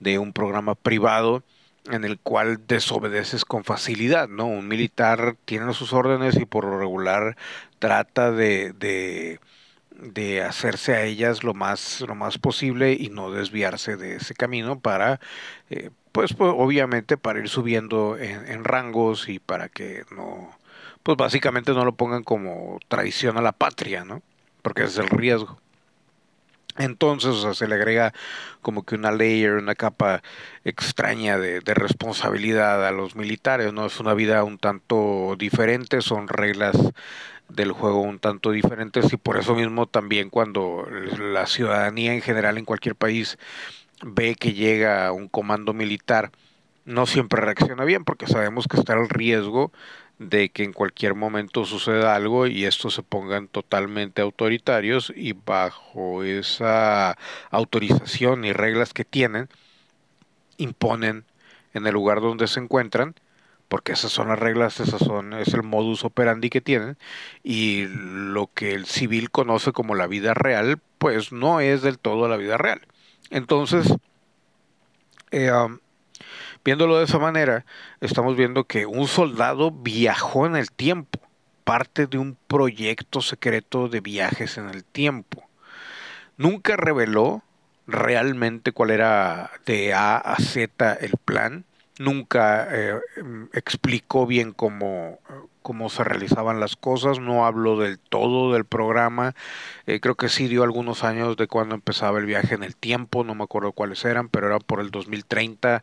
de 0.00 0.18
un 0.18 0.32
programa 0.32 0.74
privado 0.74 1.42
en 1.90 2.04
el 2.04 2.18
cual 2.20 2.66
desobedeces 2.66 3.44
con 3.44 3.64
facilidad, 3.64 4.28
¿no? 4.28 4.46
Un 4.46 4.68
militar 4.68 5.36
tiene 5.44 5.72
sus 5.74 5.92
órdenes 5.92 6.36
y 6.36 6.44
por 6.46 6.64
lo 6.64 6.78
regular 6.78 7.36
trata 7.80 8.30
de, 8.30 8.72
de 8.74 9.40
de 10.02 10.42
hacerse 10.42 10.94
a 10.94 11.04
ellas 11.04 11.44
lo 11.44 11.54
más 11.54 12.00
lo 12.00 12.14
más 12.14 12.38
posible 12.38 12.92
y 12.92 13.08
no 13.08 13.30
desviarse 13.30 13.96
de 13.96 14.16
ese 14.16 14.34
camino 14.34 14.80
para 14.80 15.20
eh, 15.70 15.90
pues, 16.12 16.34
pues, 16.34 16.52
obviamente 16.56 17.16
para 17.16 17.38
ir 17.38 17.48
subiendo 17.48 18.16
en, 18.18 18.48
en, 18.50 18.64
rangos 18.64 19.28
y 19.28 19.38
para 19.38 19.68
que 19.68 20.04
no 20.10 20.50
pues 21.02 21.16
básicamente 21.16 21.72
no 21.72 21.84
lo 21.84 21.94
pongan 21.94 22.24
como 22.24 22.80
traición 22.88 23.38
a 23.38 23.42
la 23.42 23.52
patria 23.52 24.04
no 24.04 24.22
porque 24.62 24.82
ese 24.84 25.02
es 25.02 25.10
el 25.10 25.16
riesgo 25.16 25.61
entonces, 26.78 27.30
o 27.30 27.42
sea, 27.42 27.54
se 27.54 27.68
le 27.68 27.74
agrega 27.74 28.12
como 28.60 28.84
que 28.84 28.94
una 28.94 29.12
layer, 29.12 29.52
una 29.52 29.74
capa 29.74 30.22
extraña 30.64 31.38
de, 31.38 31.60
de, 31.60 31.74
responsabilidad 31.74 32.86
a 32.86 32.92
los 32.92 33.16
militares, 33.16 33.72
¿no? 33.72 33.86
Es 33.86 34.00
una 34.00 34.14
vida 34.14 34.44
un 34.44 34.58
tanto 34.58 35.36
diferente, 35.38 36.00
son 36.00 36.28
reglas 36.28 36.76
del 37.48 37.72
juego 37.72 38.00
un 38.00 38.18
tanto 38.18 38.50
diferentes 38.50 39.12
y 39.12 39.16
por 39.16 39.38
eso 39.38 39.54
mismo 39.54 39.86
también 39.86 40.30
cuando 40.30 40.86
la 41.18 41.46
ciudadanía 41.46 42.14
en 42.14 42.22
general 42.22 42.58
en 42.58 42.64
cualquier 42.64 42.96
país 42.96 43.38
ve 44.02 44.34
que 44.34 44.54
llega 44.54 45.12
un 45.12 45.28
comando 45.28 45.74
militar, 45.74 46.30
no 46.84 47.06
siempre 47.06 47.40
reacciona 47.40 47.84
bien 47.84 48.04
porque 48.04 48.26
sabemos 48.26 48.66
que 48.68 48.78
está 48.78 48.94
el 48.94 49.08
riesgo 49.08 49.72
de 50.28 50.50
que 50.50 50.64
en 50.64 50.72
cualquier 50.72 51.14
momento 51.14 51.64
suceda 51.64 52.14
algo 52.14 52.46
y 52.46 52.64
estos 52.64 52.94
se 52.94 53.02
pongan 53.02 53.48
totalmente 53.48 54.22
autoritarios 54.22 55.12
y 55.14 55.32
bajo 55.32 56.22
esa 56.22 57.16
autorización 57.50 58.44
y 58.44 58.52
reglas 58.52 58.92
que 58.92 59.04
tienen 59.04 59.48
imponen 60.56 61.24
en 61.74 61.86
el 61.86 61.94
lugar 61.94 62.20
donde 62.20 62.46
se 62.46 62.60
encuentran 62.60 63.14
porque 63.72 63.92
esas 63.92 64.12
son 64.12 64.28
las 64.28 64.38
reglas, 64.38 64.80
esas 64.80 65.00
son, 65.00 65.32
es 65.32 65.54
el 65.54 65.62
modus 65.62 66.04
operandi 66.04 66.50
que 66.50 66.60
tienen, 66.60 66.98
y 67.42 67.86
lo 67.86 68.50
que 68.52 68.74
el 68.74 68.84
civil 68.84 69.30
conoce 69.30 69.72
como 69.72 69.94
la 69.94 70.06
vida 70.06 70.34
real, 70.34 70.78
pues 70.98 71.32
no 71.32 71.58
es 71.60 71.80
del 71.80 71.98
todo 71.98 72.28
la 72.28 72.36
vida 72.36 72.58
real. 72.58 72.82
Entonces, 73.30 73.94
eh, 75.30 75.50
um, 75.50 75.78
viéndolo 76.64 76.98
de 76.98 77.04
esa 77.04 77.18
manera, 77.18 77.64
estamos 78.00 78.36
viendo 78.36 78.64
que 78.64 78.86
un 78.86 79.08
soldado 79.08 79.70
viajó 79.70 80.46
en 80.46 80.56
el 80.56 80.70
tiempo, 80.70 81.20
parte 81.64 82.06
de 82.06 82.18
un 82.18 82.36
proyecto 82.46 83.20
secreto 83.20 83.88
de 83.88 84.00
viajes 84.00 84.58
en 84.58 84.68
el 84.68 84.84
tiempo. 84.84 85.44
Nunca 86.36 86.76
reveló 86.76 87.42
realmente 87.86 88.72
cuál 88.72 88.90
era 88.90 89.50
de 89.66 89.92
A 89.94 90.16
a 90.16 90.36
Z 90.36 90.94
el 90.94 91.12
plan, 91.24 91.64
nunca 91.98 92.68
eh, 92.70 93.00
explicó 93.52 94.26
bien 94.26 94.52
cómo, 94.52 95.18
cómo 95.62 95.88
se 95.88 96.04
realizaban 96.04 96.60
las 96.60 96.76
cosas, 96.76 97.18
no 97.18 97.46
habló 97.46 97.78
del 97.78 97.98
todo 97.98 98.52
del 98.52 98.64
programa, 98.64 99.34
eh, 99.86 100.00
creo 100.00 100.16
que 100.16 100.28
sí 100.28 100.48
dio 100.48 100.62
algunos 100.62 101.04
años 101.04 101.36
de 101.36 101.46
cuando 101.46 101.74
empezaba 101.74 102.18
el 102.18 102.26
viaje 102.26 102.54
en 102.54 102.62
el 102.64 102.76
tiempo, 102.76 103.24
no 103.24 103.34
me 103.34 103.44
acuerdo 103.44 103.72
cuáles 103.72 104.04
eran, 104.04 104.28
pero 104.28 104.48
era 104.48 104.58
por 104.58 104.80
el 104.80 104.90
2030, 104.90 105.82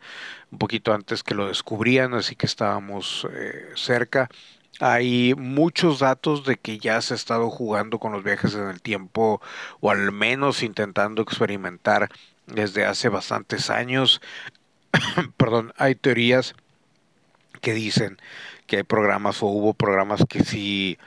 un 0.52 0.60
poquito 0.60 0.94
antes 0.94 1.24
que 1.24 1.36
lo 1.36 1.48
descubrían, 1.48 2.14
así 2.14 2.36
que 2.36 2.46
estábamos 2.46 3.28
eh, 3.34 3.70
cerca. 3.76 4.30
Hay 4.82 5.34
muchos 5.36 6.00
datos 6.00 6.46
de 6.46 6.56
que 6.58 6.80
ya 6.80 7.02
se 7.02 7.14
ha 7.14 7.18
estado 7.18 7.50
jugando 7.50 8.00
con 8.00 8.12
los 8.14 8.24
viajes 8.24 8.54
en 8.56 8.68
el 8.70 8.82
tiempo, 8.82 9.42
o 9.82 9.92
al 9.92 10.12
menos 10.12 10.64
intentando 10.64 11.22
experimentar 11.22 12.10
desde 12.48 12.86
hace 12.86 13.10
bastantes 13.10 13.70
años. 13.70 14.22
perdón, 15.38 15.74
hay 15.78 15.96
teorías 15.96 16.56
que 17.62 17.74
dicen 17.74 18.18
que 18.70 18.78
hay 18.78 18.84
programas 18.84 19.44
o 19.44 19.48
hubo 19.48 19.74
programas 19.74 20.24
que 20.30 20.44
sí 20.44 20.98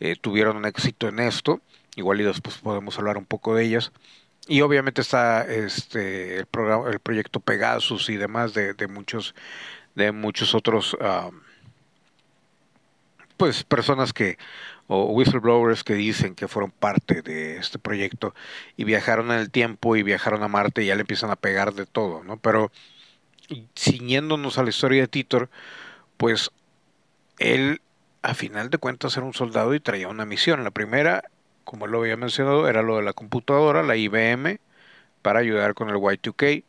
eh, 0.00 0.16
tuvieron 0.20 0.56
un 0.56 0.66
éxito 0.66 1.08
en 1.08 1.20
esto, 1.20 1.60
igual 1.96 2.20
y 2.20 2.24
después 2.24 2.58
podemos 2.58 2.98
hablar 2.98 3.16
un 3.16 3.26
poco 3.26 3.54
de 3.54 3.64
ellas. 3.64 3.92
Y 4.48 4.60
obviamente 4.62 5.00
está 5.00 5.42
este 5.42 6.36
el 6.36 6.46
programa, 6.46 6.90
el 6.90 6.98
proyecto 6.98 7.40
Pegasus 7.40 8.08
y 8.10 8.16
demás 8.16 8.54
de, 8.54 8.74
de 8.74 8.88
muchos 8.88 9.34
de 9.94 10.10
muchos 10.10 10.54
otros 10.54 10.96
pues 13.36 13.64
personas 13.64 14.12
que 14.12 14.38
o 14.86 15.06
whistleblowers 15.06 15.84
que 15.84 15.94
dicen 15.94 16.34
que 16.34 16.48
fueron 16.48 16.70
parte 16.70 17.22
de 17.22 17.56
este 17.56 17.78
proyecto 17.78 18.34
y 18.76 18.84
viajaron 18.84 19.30
en 19.30 19.38
el 19.38 19.50
tiempo 19.50 19.96
y 19.96 20.02
viajaron 20.02 20.42
a 20.42 20.48
Marte 20.48 20.82
y 20.82 20.86
ya 20.86 20.94
le 20.94 21.00
empiezan 21.02 21.30
a 21.30 21.36
pegar 21.36 21.74
de 21.74 21.86
todo, 21.86 22.22
¿no? 22.24 22.36
Pero 22.38 22.70
ciñéndonos 23.76 24.58
a 24.58 24.62
la 24.62 24.70
historia 24.70 25.02
de 25.02 25.08
Titor, 25.08 25.50
pues 26.16 26.50
él 27.42 27.80
a 28.22 28.34
final 28.34 28.70
de 28.70 28.78
cuentas 28.78 29.16
era 29.16 29.26
un 29.26 29.34
soldado 29.34 29.74
y 29.74 29.80
traía 29.80 30.08
una 30.08 30.24
misión. 30.24 30.64
La 30.64 30.70
primera, 30.70 31.24
como 31.64 31.86
él 31.86 31.92
lo 31.92 32.00
había 32.00 32.16
mencionado, 32.16 32.68
era 32.68 32.82
lo 32.82 32.96
de 32.96 33.02
la 33.02 33.12
computadora, 33.12 33.82
la 33.82 33.96
IBM, 33.96 34.60
para 35.22 35.40
ayudar 35.40 35.74
con 35.74 35.88
el 35.90 35.96
Y2K, 35.96 36.64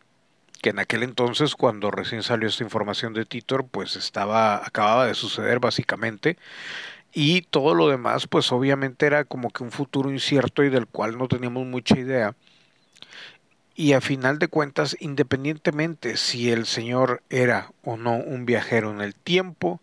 que 0.62 0.70
en 0.70 0.80
aquel 0.80 1.04
entonces, 1.04 1.56
cuando 1.56 1.92
recién 1.92 2.24
salió 2.24 2.48
esta 2.48 2.64
información 2.64 3.14
de 3.14 3.26
Titor, 3.26 3.68
pues 3.68 3.96
estaba, 3.96 4.66
acababa 4.66 5.06
de 5.06 5.14
suceder 5.16 5.60
básicamente. 5.60 6.38
Y 7.14 7.42
todo 7.44 7.76
lo 7.76 7.90
demás, 7.90 8.28
pues 8.28 8.52
obviamente 8.52 9.06
era 9.06 9.26
como 9.26 9.52
que 9.52 9.64
un 9.64 9.72
futuro 9.72 10.12
incierto 10.12 10.64
y 10.64 10.70
del 10.70 10.88
cual 10.88 11.18
no 11.18 11.28
teníamos 11.28 11.66
mucha 11.68 12.00
idea. 12.00 12.36
Y 13.76 13.94
a 13.94 14.02
final 14.02 14.40
de 14.40 14.48
cuentas, 14.48 14.96
independientemente 15.00 16.18
si 16.18 16.52
el 16.52 16.66
señor 16.66 17.24
era 17.30 17.72
o 17.84 17.98
no 17.98 18.16
un 18.16 18.46
viajero 18.46 18.92
en 18.92 19.02
el 19.02 19.16
tiempo, 19.16 19.82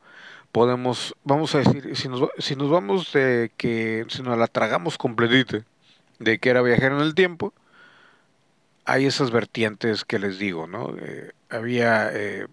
podemos, 0.52 1.14
vamos 1.24 1.54
a 1.54 1.58
decir, 1.58 1.96
si 1.96 2.08
nos, 2.08 2.28
si 2.38 2.56
nos 2.56 2.70
vamos 2.70 3.12
de 3.12 3.52
que, 3.56 4.04
si 4.08 4.22
nos 4.22 4.36
la 4.38 4.46
tragamos 4.46 4.98
completita, 4.98 5.64
de 6.18 6.38
que 6.38 6.50
era 6.50 6.62
viajero 6.62 6.96
en 6.96 7.02
el 7.02 7.14
tiempo, 7.14 7.52
hay 8.84 9.06
esas 9.06 9.30
vertientes 9.30 10.04
que 10.04 10.18
les 10.18 10.38
digo, 10.38 10.66
¿no? 10.66 10.94
Eh, 10.98 11.32
había 11.48 12.10
eh, 12.12 12.46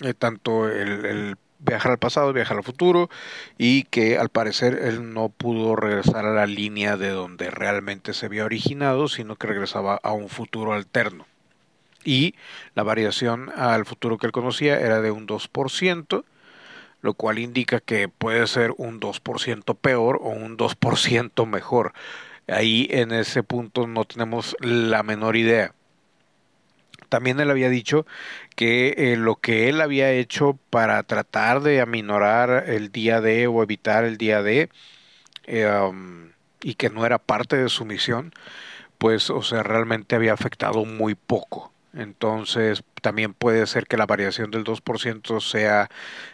eh, 0.00 0.14
tanto 0.14 0.68
el, 0.68 1.04
el, 1.04 1.36
viajar 1.58 1.92
al 1.92 1.98
pasado, 1.98 2.32
viajar 2.32 2.56
al 2.56 2.64
futuro, 2.64 3.10
y 3.58 3.84
que 3.84 4.18
al 4.18 4.28
parecer 4.28 4.78
él 4.82 5.12
no 5.12 5.28
pudo 5.28 5.76
regresar 5.76 6.24
a 6.26 6.32
la 6.32 6.46
línea 6.46 6.96
de 6.96 7.10
donde 7.10 7.50
realmente 7.50 8.14
se 8.14 8.26
había 8.26 8.44
originado, 8.44 9.08
sino 9.08 9.36
que 9.36 9.46
regresaba 9.46 9.98
a 10.02 10.12
un 10.12 10.28
futuro 10.28 10.72
alterno. 10.72 11.26
Y 12.04 12.34
la 12.74 12.82
variación 12.82 13.52
al 13.56 13.84
futuro 13.86 14.18
que 14.18 14.26
él 14.26 14.32
conocía 14.32 14.80
era 14.80 15.00
de 15.00 15.12
un 15.12 15.26
2%, 15.26 16.24
lo 17.02 17.14
cual 17.14 17.38
indica 17.38 17.80
que 17.80 18.08
puede 18.08 18.46
ser 18.46 18.72
un 18.78 19.00
2% 19.00 19.74
peor 19.76 20.18
o 20.22 20.30
un 20.30 20.56
2% 20.56 21.46
mejor. 21.46 21.92
Ahí 22.48 22.88
en 22.90 23.12
ese 23.12 23.42
punto 23.42 23.86
no 23.86 24.04
tenemos 24.04 24.56
la 24.60 25.02
menor 25.02 25.36
idea. 25.36 25.74
También 27.08 27.38
él 27.40 27.50
había 27.50 27.68
dicho 27.68 28.06
que 28.56 28.94
eh, 28.96 29.16
lo 29.18 29.36
que 29.36 29.68
él 29.68 29.80
había 29.82 30.12
hecho 30.12 30.58
para 30.70 31.02
tratar 31.02 31.60
de 31.60 31.80
aminorar 31.82 32.64
el 32.68 32.90
día 32.90 33.20
D 33.20 33.46
o 33.48 33.62
evitar 33.62 34.04
el 34.04 34.16
día 34.16 34.42
D 34.42 34.70
um, 35.48 36.30
y 36.62 36.74
que 36.74 36.88
no 36.88 37.04
era 37.04 37.18
parte 37.18 37.56
de 37.56 37.68
su 37.68 37.84
misión, 37.84 38.32
pues, 38.98 39.30
o 39.30 39.42
sea, 39.42 39.62
realmente 39.62 40.16
había 40.16 40.32
afectado 40.32 40.84
muy 40.84 41.14
poco. 41.14 41.71
Entonces, 41.94 42.84
también 43.02 43.34
puede 43.34 43.66
ser 43.66 43.86
que 43.86 43.98
la 43.98 44.06
variación 44.06 44.50
del 44.50 44.64
2% 44.64 45.40
sea 45.40 45.90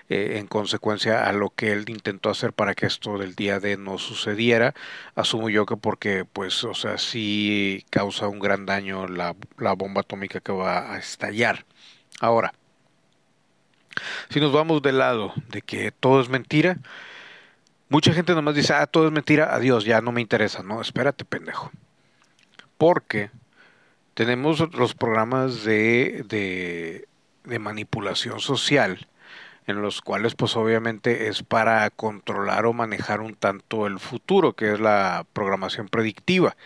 eh, 0.09 0.39
en 0.39 0.47
consecuencia 0.47 1.25
a 1.25 1.33
lo 1.33 1.51
que 1.51 1.73
él 1.73 1.85
intentó 1.89 2.31
hacer 2.31 2.53
para 2.53 2.75
que 2.75 2.87
esto 2.87 3.19
del 3.19 3.35
día 3.35 3.59
D 3.59 3.77
no 3.77 3.99
sucediera. 3.99 4.75
Asumo 5.17 5.49
yo 5.51 5.67
que 5.67 5.77
porque, 5.77 6.25
pues, 6.25 6.63
o 6.65 6.75
sea, 6.75 6.99
sí 6.99 7.85
causa 7.91 8.29
un 8.29 8.39
gran 8.39 8.67
daño 8.67 9.09
la, 9.09 9.35
la 9.59 9.73
bomba 9.75 10.03
atómica 10.03 10.41
que 10.41 10.53
va 10.53 10.93
a 10.95 10.99
estallar. 10.99 11.65
Ahora, 12.21 12.53
si 14.29 14.41
nos 14.41 14.53
vamos 14.53 14.83
del 14.83 14.99
lado 14.99 15.33
de 15.49 15.63
que 15.63 15.91
todo 15.93 16.21
es 16.21 16.29
mentira, 16.29 16.79
mucha 17.89 18.13
gente 18.13 18.35
nomás 18.35 18.55
dice, 18.55 18.75
ah, 18.75 18.87
todo 18.87 19.07
es 19.07 19.13
mentira, 19.13 19.55
adiós, 19.55 19.85
ya 19.85 20.01
no 20.01 20.13
me 20.13 20.21
interesa. 20.21 20.63
No, 20.63 20.81
espérate, 20.81 21.25
pendejo. 21.25 21.73
Porque 22.77 23.31
tenemos 24.19 24.59
los 24.75 24.95
programas 24.95 25.63
de, 25.63 26.25
de, 27.45 27.59
manipulación 27.61 28.41
social, 28.41 29.07
en 29.69 29.81
los 29.81 30.01
cuales 30.01 30.35
pues 30.35 30.57
obviamente 30.57 31.29
es 31.29 31.45
para 31.45 31.89
controlar 31.91 32.67
o 32.67 32.73
manejar 32.73 33.21
un 33.21 33.37
tanto 33.37 33.87
el 33.87 34.01
futuro, 34.01 34.55
que 34.55 34.73
es 34.73 34.81
la 34.81 35.25
programación 35.33 35.87
predictiva. 35.87 36.57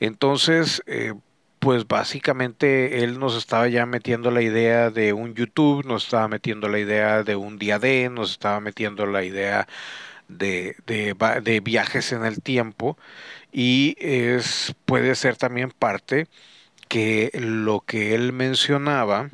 Entonces, 0.00 0.82
eh, 0.86 1.14
pues 1.60 1.86
básicamente 1.86 3.04
él 3.04 3.20
nos 3.20 3.36
estaba 3.36 3.68
ya 3.68 3.86
metiendo 3.86 4.32
la 4.32 4.42
idea 4.42 4.90
de 4.90 5.12
un 5.12 5.36
YouTube, 5.36 5.86
nos 5.86 6.06
estaba 6.06 6.26
metiendo 6.26 6.68
la 6.68 6.80
idea 6.80 7.22
de 7.22 7.36
un 7.36 7.56
día 7.56 7.78
D, 7.78 8.10
nos 8.10 8.32
estaba 8.32 8.58
metiendo 8.58 9.06
la 9.06 9.22
idea 9.22 9.68
de, 10.26 10.74
de, 10.86 11.14
de 11.40 11.60
viajes 11.60 12.10
en 12.10 12.24
el 12.24 12.42
tiempo 12.42 12.98
y 13.52 13.94
es, 14.00 14.74
puede 14.86 15.14
ser 15.14 15.36
también 15.36 15.70
parte 15.70 16.26
que 16.96 17.30
lo 17.34 17.80
que 17.80 18.14
él 18.14 18.32
mencionaba 18.32 19.28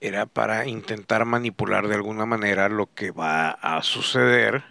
era 0.00 0.24
para 0.24 0.68
intentar 0.68 1.24
manipular 1.24 1.88
de 1.88 1.96
alguna 1.96 2.26
manera 2.26 2.68
lo 2.68 2.86
que 2.94 3.10
va 3.10 3.50
a 3.50 3.82
suceder 3.82 4.62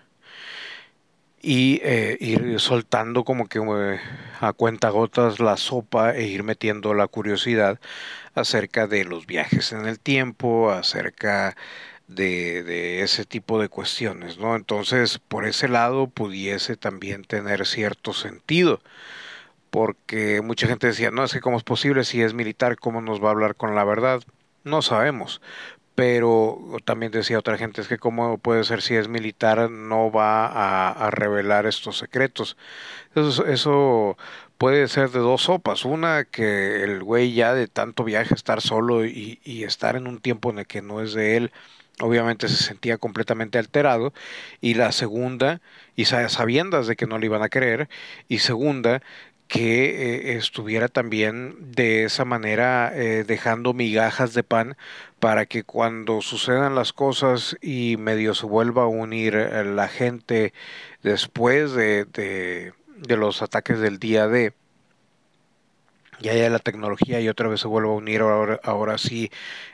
y 1.42 1.82
eh, 1.84 2.16
ir 2.22 2.58
soltando 2.62 3.26
como 3.26 3.50
que 3.50 3.60
eh, 3.60 4.00
a 4.40 4.54
cuentagotas 4.54 5.42
la 5.42 5.58
sopa 5.58 6.16
e 6.16 6.24
ir 6.24 6.44
metiendo 6.44 6.94
la 6.94 7.08
curiosidad 7.08 7.82
acerca 8.34 8.88
de 8.88 9.04
los 9.04 9.28
viajes 9.28 9.74
en 9.74 9.86
el 9.86 10.00
tiempo, 10.00 10.72
acerca 10.72 11.58
de, 12.08 12.64
de, 12.64 13.02
ese 13.02 13.26
tipo 13.26 13.60
de 13.60 13.68
cuestiones, 13.68 14.38
¿no? 14.38 14.56
Entonces, 14.56 15.20
por 15.20 15.46
ese 15.46 15.68
lado 15.68 16.08
pudiese 16.08 16.78
también 16.78 17.26
tener 17.26 17.66
cierto 17.66 18.14
sentido 18.14 18.80
porque 19.74 20.42
mucha 20.44 20.68
gente 20.68 20.86
decía, 20.86 21.10
no, 21.10 21.24
es 21.24 21.34
que 21.34 21.42
cómo 21.42 21.58
es 21.58 21.64
posible 21.64 22.04
si 22.04 22.22
es 22.22 22.36
militar, 22.36 22.78
cómo 22.78 23.02
nos 23.02 23.24
va 23.24 23.30
a 23.30 23.32
hablar 23.32 23.56
con 23.56 23.74
la 23.74 23.84
verdad. 23.84 24.22
No 24.64 24.84
sabemos. 24.84 25.42
Pero 25.96 26.60
también 26.86 27.12
decía 27.12 27.40
otra 27.40 27.58
gente, 27.58 27.82
es 27.82 27.88
que 27.88 27.98
cómo 27.98 28.38
puede 28.38 28.64
ser 28.66 28.84
si 28.84 28.96
es 28.96 29.08
militar, 29.08 29.72
no 29.72 30.12
va 30.12 30.46
a, 30.92 31.10
revelar 31.10 31.66
estos 31.66 31.98
secretos. 31.98 32.56
Eso, 33.16 34.18
puede 34.60 34.88
ser 34.88 35.10
de 35.10 35.20
dos 35.20 35.44
sopas. 35.44 35.86
Una, 35.86 36.26
que 36.26 36.84
el 36.84 37.04
güey 37.04 37.34
ya 37.34 37.56
de 37.56 37.68
tanto 37.68 38.04
viaje, 38.04 38.36
estar 38.36 38.62
solo 38.62 39.06
y, 39.08 39.40
y 39.44 39.64
estar 39.64 39.96
en 39.96 40.06
un 40.06 40.20
tiempo 40.22 40.52
en 40.52 40.60
el 40.60 40.68
que 40.68 40.84
no 40.84 41.02
es 41.02 41.16
de 41.16 41.38
él, 41.38 41.52
obviamente 42.00 42.48
se 42.48 42.64
sentía 42.64 42.98
completamente 42.98 43.58
alterado 43.58 44.14
y 44.62 44.76
la 44.76 44.92
segunda 44.92 45.62
y 45.96 46.06
sabiendas 46.06 46.88
de 46.88 46.96
que 46.96 47.08
no 47.08 47.18
le 47.20 47.28
iban 47.28 47.44
a 47.44 47.50
creer 47.50 47.90
y 48.28 48.40
segunda 48.40 49.02
que 49.54 50.32
eh, 50.32 50.38
estuviera 50.38 50.88
también 50.88 51.56
de 51.74 52.06
esa 52.06 52.26
manera 52.26 52.92
eh, 52.92 53.24
dejando 53.24 53.76
migajas 53.76 54.34
de 54.34 54.42
pan 54.42 54.76
para 55.20 55.46
que 55.46 55.64
cuando 55.64 56.22
sucedan 56.22 56.74
las 56.74 56.92
cosas 56.92 57.56
y 57.62 57.96
medio 57.98 58.34
se 58.34 58.48
vuelva 58.48 58.82
a 58.82 58.88
unir 58.88 59.36
eh, 59.36 59.64
la 59.64 59.88
gente 59.88 60.54
después 61.04 61.74
de, 61.74 62.06
de, 62.06 63.16
los 63.16 63.44
ataques 63.44 63.78
del 63.80 64.00
día 64.00 64.28
D, 64.28 64.54
y 66.20 66.30
haya 66.30 66.50
la 66.50 66.58
tecnología 66.58 67.20
y 67.20 67.30
otra 67.30 67.48
vez 67.48 67.62
se 67.62 67.68
vuelva 67.68 67.92
a 67.92 67.96
unir 67.96 68.22
ahora, 68.22 68.60
ahora 68.64 68.98
sí 68.98 69.30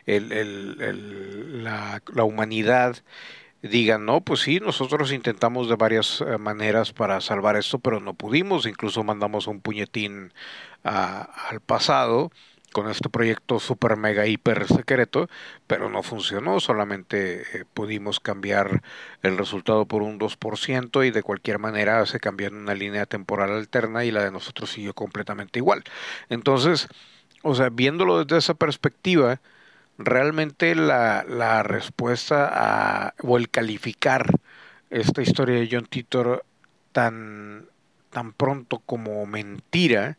el, 0.05 0.33
el, 0.33 1.63
la, 1.63 2.03
la 2.13 2.25
humanidad 2.25 2.97
digan, 3.61 4.05
no, 4.05 4.21
pues 4.21 4.41
sí, 4.41 4.59
nosotros 4.59 5.11
intentamos 5.11 5.69
de 5.69 5.75
varias 5.75 6.21
eh, 6.21 6.37
maneras 6.37 6.93
para 6.93 7.21
salvar 7.21 7.57
esto, 7.57 7.79
pero 7.79 7.99
no 7.99 8.13
pudimos, 8.13 8.65
incluso 8.65 9.03
mandamos 9.03 9.47
un 9.47 9.61
puñetín 9.61 10.33
al 10.83 11.59
pasado 11.65 12.31
con 12.71 12.89
este 12.89 13.09
proyecto 13.09 13.59
super 13.59 13.97
mega 13.97 14.27
hiper 14.27 14.67
secreto, 14.67 15.27
pero 15.67 15.89
no 15.89 16.03
funcionó, 16.03 16.59
solamente 16.59 17.41
eh, 17.41 17.65
pudimos 17.73 18.19
cambiar 18.19 18.81
el 19.23 19.37
resultado 19.37 19.85
por 19.85 20.01
un 20.03 20.19
2% 20.19 21.05
y 21.05 21.11
de 21.11 21.23
cualquier 21.23 21.59
manera 21.59 22.05
se 22.05 22.19
cambió 22.19 22.47
en 22.47 22.55
una 22.55 22.75
línea 22.75 23.05
temporal 23.05 23.51
alterna 23.51 24.05
y 24.05 24.11
la 24.11 24.23
de 24.23 24.31
nosotros 24.31 24.71
siguió 24.71 24.93
completamente 24.93 25.59
igual. 25.59 25.83
Entonces, 26.29 26.87
o 27.43 27.55
sea, 27.55 27.69
viéndolo 27.69 28.23
desde 28.23 28.37
esa 28.37 28.53
perspectiva, 28.53 29.41
realmente 29.99 30.75
la, 30.75 31.25
la 31.27 31.63
respuesta 31.63 32.49
a, 32.51 33.15
o 33.23 33.37
el 33.37 33.49
calificar 33.51 34.31
esta 34.89 35.21
historia 35.23 35.57
de 35.59 35.69
John 35.71 35.85
Titor 35.87 36.45
tan, 36.93 37.67
tan 38.11 38.33
pronto 38.33 38.79
como 38.79 39.25
mentira 39.27 40.17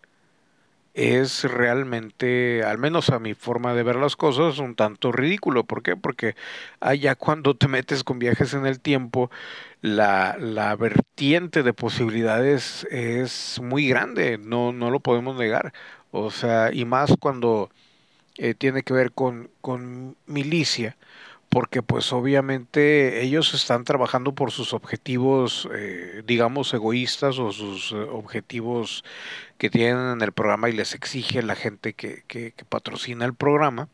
es 0.94 1.44
realmente, 1.44 2.64
al 2.64 2.78
menos 2.78 3.10
a 3.10 3.20
mi 3.20 3.34
forma 3.34 3.74
de 3.74 3.82
ver 3.84 3.96
las 3.96 4.16
cosas, 4.16 4.58
un 4.58 4.74
tanto 4.74 5.12
ridículo. 5.12 5.64
¿Por 5.64 5.82
qué? 5.82 5.96
Porque 5.96 6.34
allá 6.80 7.14
cuando 7.14 7.56
te 7.56 7.68
metes 7.68 8.02
con 8.04 8.18
viajes 8.18 8.54
en 8.54 8.66
el 8.66 8.80
tiempo, 8.80 9.30
la, 9.82 10.36
la 10.38 10.74
vertiente 10.76 11.62
de 11.62 11.72
posibilidades 11.74 12.86
es 12.90 13.60
muy 13.62 13.88
grande, 13.88 14.38
no, 14.38 14.72
no 14.72 14.90
lo 14.90 15.00
podemos 15.00 15.36
negar. 15.36 15.72
O 16.10 16.30
sea, 16.30 16.72
y 16.72 16.84
más 16.84 17.14
cuando 17.20 17.70
eh, 18.38 18.54
tiene 18.54 18.82
que 18.82 18.92
ver 18.92 19.12
con, 19.12 19.50
con 19.60 20.16
milicia, 20.26 20.96
porque 21.50 21.82
pues 21.82 22.12
obviamente 22.12 23.22
ellos 23.22 23.54
están 23.54 23.84
trabajando 23.84 24.34
por 24.34 24.52
sus 24.52 24.72
objetivos, 24.72 25.68
eh, 25.74 26.22
digamos, 26.26 26.72
egoístas 26.72 27.38
o 27.38 27.52
sus 27.52 27.92
eh, 27.92 27.96
objetivos 27.96 29.04
que 29.58 29.68
tienen 29.68 30.10
en 30.12 30.22
el 30.22 30.32
programa 30.32 30.68
y 30.68 30.72
les 30.72 30.94
exige 30.94 31.42
la 31.42 31.56
gente 31.56 31.92
que, 31.92 32.22
que, 32.28 32.54
patrocina 32.68 33.24
el 33.24 33.34
programa 33.34 33.88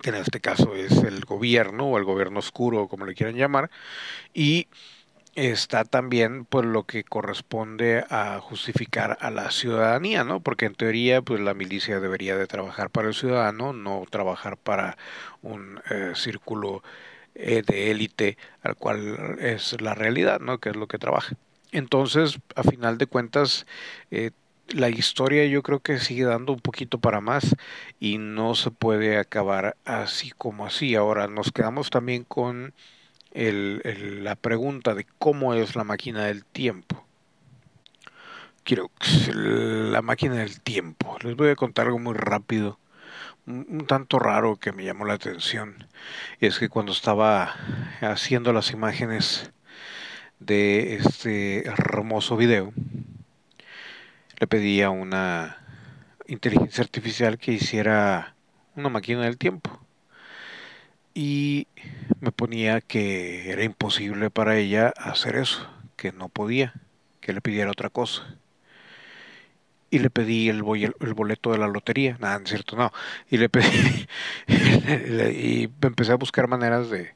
que 0.00 0.10
en 0.10 0.16
este 0.16 0.40
caso 0.40 0.74
es 0.74 0.92
el 1.04 1.24
gobierno 1.24 1.86
o 1.86 1.98
el 1.98 2.04
gobierno 2.04 2.40
oscuro, 2.40 2.88
como 2.88 3.06
le 3.06 3.14
quieran 3.14 3.36
llamar, 3.36 3.70
y 4.34 4.66
está 5.34 5.84
también 5.84 6.44
pues 6.44 6.64
lo 6.64 6.84
que 6.84 7.04
corresponde 7.04 8.04
a 8.10 8.40
justificar 8.40 9.18
a 9.20 9.30
la 9.30 9.50
ciudadanía, 9.50 10.24
¿no? 10.24 10.40
Porque 10.40 10.66
en 10.66 10.74
teoría 10.74 11.22
pues 11.22 11.40
la 11.40 11.54
milicia 11.54 12.00
debería 12.00 12.36
de 12.36 12.46
trabajar 12.46 12.90
para 12.90 13.08
el 13.08 13.14
ciudadano, 13.14 13.72
no 13.72 14.04
trabajar 14.10 14.56
para 14.56 14.96
un 15.42 15.80
eh, 15.90 16.12
círculo 16.14 16.82
eh, 17.34 17.62
de 17.66 17.90
élite 17.90 18.38
al 18.62 18.76
cual 18.76 19.38
es 19.40 19.80
la 19.80 19.94
realidad, 19.94 20.40
¿no? 20.40 20.58
Que 20.58 20.70
es 20.70 20.76
lo 20.76 20.86
que 20.86 20.98
trabaja. 20.98 21.36
Entonces, 21.72 22.38
a 22.54 22.62
final 22.62 22.98
de 22.98 23.06
cuentas, 23.06 23.66
eh, 24.10 24.30
la 24.68 24.88
historia 24.88 25.44
yo 25.46 25.62
creo 25.62 25.80
que 25.80 25.98
sigue 25.98 26.24
dando 26.24 26.52
un 26.52 26.60
poquito 26.60 26.98
para 27.00 27.20
más 27.20 27.56
y 28.00 28.18
no 28.18 28.54
se 28.54 28.70
puede 28.70 29.18
acabar 29.18 29.76
así 29.84 30.30
como 30.30 30.66
así. 30.66 30.94
Ahora 30.94 31.26
nos 31.28 31.52
quedamos 31.52 31.90
también 31.90 32.24
con 32.24 32.74
el, 33.34 34.24
la 34.24 34.36
pregunta 34.36 34.94
de 34.94 35.06
cómo 35.18 35.54
es 35.54 35.76
la 35.76 35.84
máquina 35.84 36.24
del 36.24 36.44
tiempo. 36.44 37.04
Quiero 38.62 38.90
la 39.34 40.00
máquina 40.00 40.36
del 40.36 40.60
tiempo. 40.60 41.18
Les 41.22 41.36
voy 41.36 41.50
a 41.50 41.56
contar 41.56 41.86
algo 41.86 41.98
muy 41.98 42.14
rápido, 42.14 42.78
un, 43.46 43.86
tanto 43.86 44.18
raro 44.18 44.56
que 44.56 44.72
me 44.72 44.84
llamó 44.84 45.04
la 45.04 45.14
atención. 45.14 45.86
Es 46.40 46.58
que 46.58 46.68
cuando 46.70 46.92
estaba 46.92 47.54
haciendo 48.00 48.52
las 48.52 48.70
imágenes 48.70 49.52
de 50.38 50.94
este 50.96 51.66
hermoso 51.68 52.36
video, 52.36 52.72
le 54.38 54.46
pedí 54.46 54.80
a 54.82 54.90
una 54.90 55.58
inteligencia 56.26 56.82
artificial 56.82 57.38
que 57.38 57.52
hiciera 57.52 58.34
una 58.76 58.88
máquina 58.88 59.22
del 59.22 59.36
tiempo. 59.36 59.83
Y 61.14 61.68
me 62.20 62.32
ponía 62.32 62.80
que 62.80 63.50
era 63.52 63.64
imposible 63.64 64.30
para 64.30 64.56
ella 64.56 64.92
hacer 64.96 65.36
eso, 65.36 65.68
que 65.96 66.12
no 66.12 66.28
podía, 66.28 66.74
que 67.20 67.32
le 67.32 67.40
pidiera 67.40 67.70
otra 67.70 67.90
cosa. 67.90 68.36
Y 69.90 70.00
le 70.00 70.10
pedí 70.10 70.48
el, 70.48 70.64
el 71.00 71.14
boleto 71.14 71.52
de 71.52 71.58
la 71.58 71.68
lotería, 71.68 72.16
nada, 72.20 72.40
es 72.42 72.50
cierto, 72.50 72.76
no. 72.76 72.92
Y 73.30 73.38
le 73.38 73.48
pedí, 73.48 74.06
y 74.48 75.70
empecé 75.82 76.12
a 76.12 76.16
buscar 76.16 76.48
maneras 76.48 76.90
de, 76.90 77.14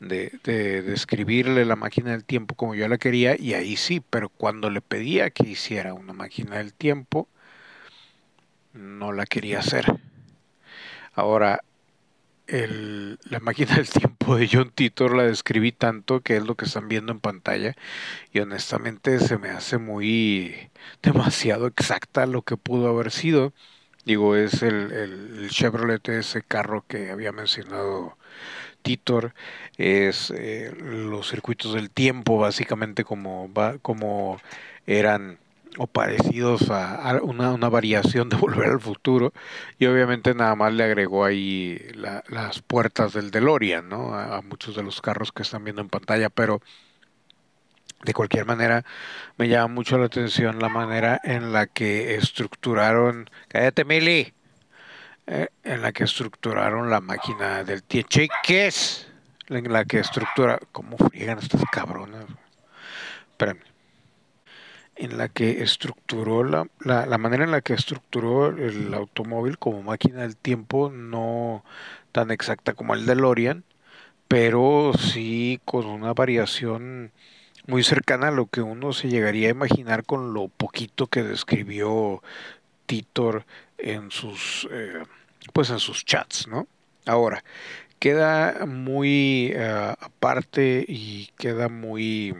de, 0.00 0.30
de, 0.44 1.64
la 1.64 1.76
máquina 1.76 2.12
del 2.12 2.24
tiempo 2.24 2.54
como 2.54 2.74
yo 2.74 2.88
la 2.88 2.98
quería 2.98 3.36
y 3.38 3.54
ahí 3.54 3.76
sí, 3.76 4.00
pero 4.00 4.28
cuando 4.28 4.70
le 4.70 4.80
pedía 4.80 5.30
que 5.30 5.48
hiciera 5.48 5.94
una 5.94 6.12
máquina 6.12 6.56
del 6.58 6.74
tiempo, 6.74 7.28
no 8.72 9.12
la 9.12 9.26
quería 9.26 9.60
hacer. 9.60 9.86
Ahora, 11.14 11.60
el, 12.46 13.18
la 13.24 13.40
máquina 13.40 13.76
del 13.76 13.88
tiempo 13.88 14.36
de 14.36 14.48
John 14.50 14.70
Titor 14.74 15.16
la 15.16 15.24
describí 15.24 15.72
tanto 15.72 16.20
que 16.22 16.36
es 16.36 16.44
lo 16.44 16.56
que 16.56 16.66
están 16.66 16.88
viendo 16.88 17.12
en 17.12 17.20
pantalla 17.20 17.74
y 18.32 18.40
honestamente 18.40 19.18
se 19.20 19.38
me 19.38 19.50
hace 19.50 19.78
muy 19.78 20.70
demasiado 21.02 21.66
exacta 21.66 22.26
lo 22.26 22.42
que 22.42 22.56
pudo 22.56 22.88
haber 22.88 23.10
sido. 23.10 23.52
Digo, 24.04 24.36
es 24.36 24.62
el, 24.62 24.92
el 24.92 25.48
Chevrolet, 25.50 26.06
ese 26.10 26.42
carro 26.42 26.84
que 26.86 27.10
había 27.10 27.32
mencionado 27.32 28.16
Titor 28.82 29.34
es 29.78 30.30
eh, 30.36 30.72
los 30.78 31.30
circuitos 31.30 31.74
del 31.74 31.90
tiempo, 31.90 32.38
básicamente 32.38 33.04
como, 33.04 33.52
va, 33.52 33.78
como 33.78 34.38
eran 34.86 35.38
o 35.78 35.86
parecidos 35.86 36.70
a, 36.70 37.20
una, 37.22 37.52
una, 37.52 37.68
variación 37.68 38.28
de 38.28 38.36
Volver 38.44 38.70
al 38.70 38.80
Futuro 38.80 39.32
y 39.78 39.86
obviamente 39.86 40.34
nada 40.34 40.54
más 40.54 40.72
le 40.72 40.84
agregó 40.84 41.24
ahí 41.24 41.78
las 41.94 42.60
puertas 42.62 43.12
del 43.12 43.30
DeLorean 43.30 43.88
¿no? 43.88 44.14
A, 44.14 44.36
a, 44.36 44.42
muchos 44.42 44.76
de 44.76 44.82
los 44.82 45.00
carros 45.00 45.32
que 45.32 45.42
están 45.42 45.64
viendo 45.64 45.82
en 45.82 45.88
pantalla 45.88 46.30
pero 46.30 46.60
de 48.04 48.14
cualquier 48.14 48.46
manera 48.46 48.84
me 49.36 49.48
llama 49.48 49.74
mucho 49.74 49.98
la 49.98 50.06
atención 50.06 50.58
la 50.60 50.68
manera 50.68 51.20
en 51.24 51.52
la 51.52 51.66
que 51.66 52.14
estructuraron 52.16 53.28
cállate 53.48 53.84
Mili 53.84 54.34
eh, 55.26 55.48
en 55.62 55.80
la 55.80 55.92
que 55.92 56.04
estructuraron 56.04 56.90
la 56.90 57.00
máquina 57.00 57.64
del 57.64 57.82
es? 58.48 59.08
En 59.48 59.72
la 59.72 59.84
que 59.84 60.00
estructura. 60.00 60.58
¿Cómo 60.70 60.98
friegan 60.98 61.38
estas 61.38 61.62
cabronas? 61.72 62.26
Espérame. 63.30 63.73
En 64.96 65.18
la 65.18 65.28
que 65.28 65.62
estructuró 65.62 66.44
la, 66.44 66.68
la, 66.80 67.06
la 67.06 67.18
manera 67.18 67.44
en 67.44 67.50
la 67.50 67.62
que 67.62 67.74
estructuró 67.74 68.48
el 68.48 68.94
automóvil 68.94 69.58
como 69.58 69.82
máquina 69.82 70.22
del 70.22 70.36
tiempo, 70.36 70.90
no 70.90 71.64
tan 72.12 72.30
exacta 72.30 72.74
como 72.74 72.94
el 72.94 73.06
de 73.06 73.16
Lorian, 73.16 73.64
pero 74.28 74.92
sí 74.96 75.60
con 75.64 75.86
una 75.86 76.12
variación 76.14 77.12
muy 77.66 77.82
cercana 77.82 78.28
a 78.28 78.30
lo 78.32 78.46
que 78.46 78.60
uno 78.62 78.92
se 78.92 79.08
llegaría 79.08 79.48
a 79.48 79.52
imaginar 79.52 80.04
con 80.04 80.34
lo 80.34 80.48
poquito 80.48 81.06
que 81.06 81.22
describió 81.22 82.22
Titor 82.86 83.46
en 83.78 84.10
sus 84.10 84.68
eh, 84.70 85.02
pues 85.52 85.70
en 85.70 85.78
sus 85.78 86.04
chats, 86.04 86.46
¿no? 86.48 86.66
Ahora, 87.06 87.44
queda 87.98 88.66
muy 88.66 89.54
uh, 89.56 89.94
aparte 90.00 90.84
y 90.86 91.30
queda 91.36 91.68
muy 91.68 92.34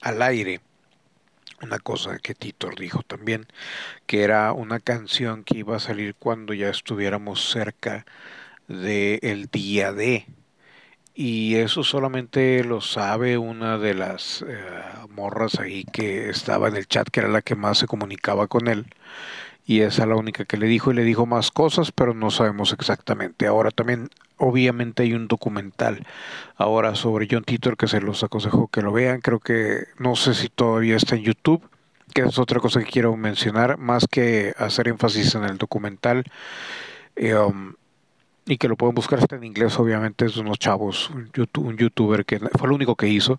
al 0.00 0.22
aire 0.22 0.60
una 1.62 1.78
cosa 1.78 2.18
que 2.18 2.34
Titor 2.34 2.78
dijo 2.78 3.02
también, 3.02 3.46
que 4.06 4.22
era 4.22 4.52
una 4.52 4.80
canción 4.80 5.44
que 5.44 5.58
iba 5.58 5.76
a 5.76 5.80
salir 5.80 6.14
cuando 6.16 6.54
ya 6.54 6.70
estuviéramos 6.70 7.50
cerca 7.50 8.06
del 8.68 9.20
el 9.22 9.46
día 9.50 9.92
de. 9.92 10.26
Y 11.14 11.56
eso 11.56 11.82
solamente 11.84 12.64
lo 12.64 12.80
sabe 12.80 13.38
una 13.38 13.78
de 13.78 13.94
las 13.94 14.42
uh, 14.42 15.08
morras 15.10 15.58
ahí 15.58 15.84
que 15.84 16.30
estaba 16.30 16.68
en 16.68 16.76
el 16.76 16.86
chat, 16.86 17.08
que 17.10 17.20
era 17.20 17.28
la 17.28 17.42
que 17.42 17.56
más 17.56 17.78
se 17.78 17.86
comunicaba 17.88 18.46
con 18.48 18.68
él 18.68 18.86
y 19.68 19.82
esa 19.82 20.04
es 20.04 20.08
la 20.08 20.16
única 20.16 20.46
que 20.46 20.56
le 20.56 20.66
dijo 20.66 20.90
y 20.90 20.94
le 20.94 21.04
dijo 21.04 21.26
más 21.26 21.50
cosas, 21.50 21.92
pero 21.92 22.14
no 22.14 22.30
sabemos 22.30 22.72
exactamente. 22.72 23.46
Ahora 23.46 23.70
también 23.70 24.08
obviamente 24.38 25.02
hay 25.02 25.12
un 25.12 25.28
documental 25.28 26.06
ahora 26.56 26.94
sobre 26.94 27.28
John 27.30 27.44
Titor 27.44 27.76
que 27.76 27.86
se 27.86 28.00
los 28.00 28.24
aconsejo 28.24 28.68
que 28.68 28.80
lo 28.80 28.92
vean. 28.92 29.20
Creo 29.20 29.40
que 29.40 29.88
no 29.98 30.16
sé 30.16 30.32
si 30.32 30.48
todavía 30.48 30.96
está 30.96 31.16
en 31.16 31.22
YouTube, 31.24 31.62
que 32.14 32.22
es 32.22 32.38
otra 32.38 32.60
cosa 32.60 32.80
que 32.80 32.90
quiero 32.90 33.14
mencionar, 33.18 33.76
más 33.76 34.06
que 34.08 34.54
hacer 34.56 34.88
énfasis 34.88 35.34
en 35.34 35.44
el 35.44 35.58
documental. 35.58 36.24
Eh, 37.14 37.34
um, 37.34 37.74
y 38.46 38.56
que 38.56 38.68
lo 38.68 38.76
pueden 38.76 38.94
buscar 38.94 39.18
está 39.18 39.36
en 39.36 39.44
inglés, 39.44 39.78
obviamente, 39.78 40.24
es 40.24 40.38
unos 40.38 40.58
chavos, 40.58 41.10
un, 41.10 41.30
YouTube, 41.34 41.66
un 41.66 41.76
youtuber 41.76 42.24
que 42.24 42.38
fue 42.38 42.68
el 42.68 42.72
único 42.72 42.96
que 42.96 43.06
hizo 43.06 43.38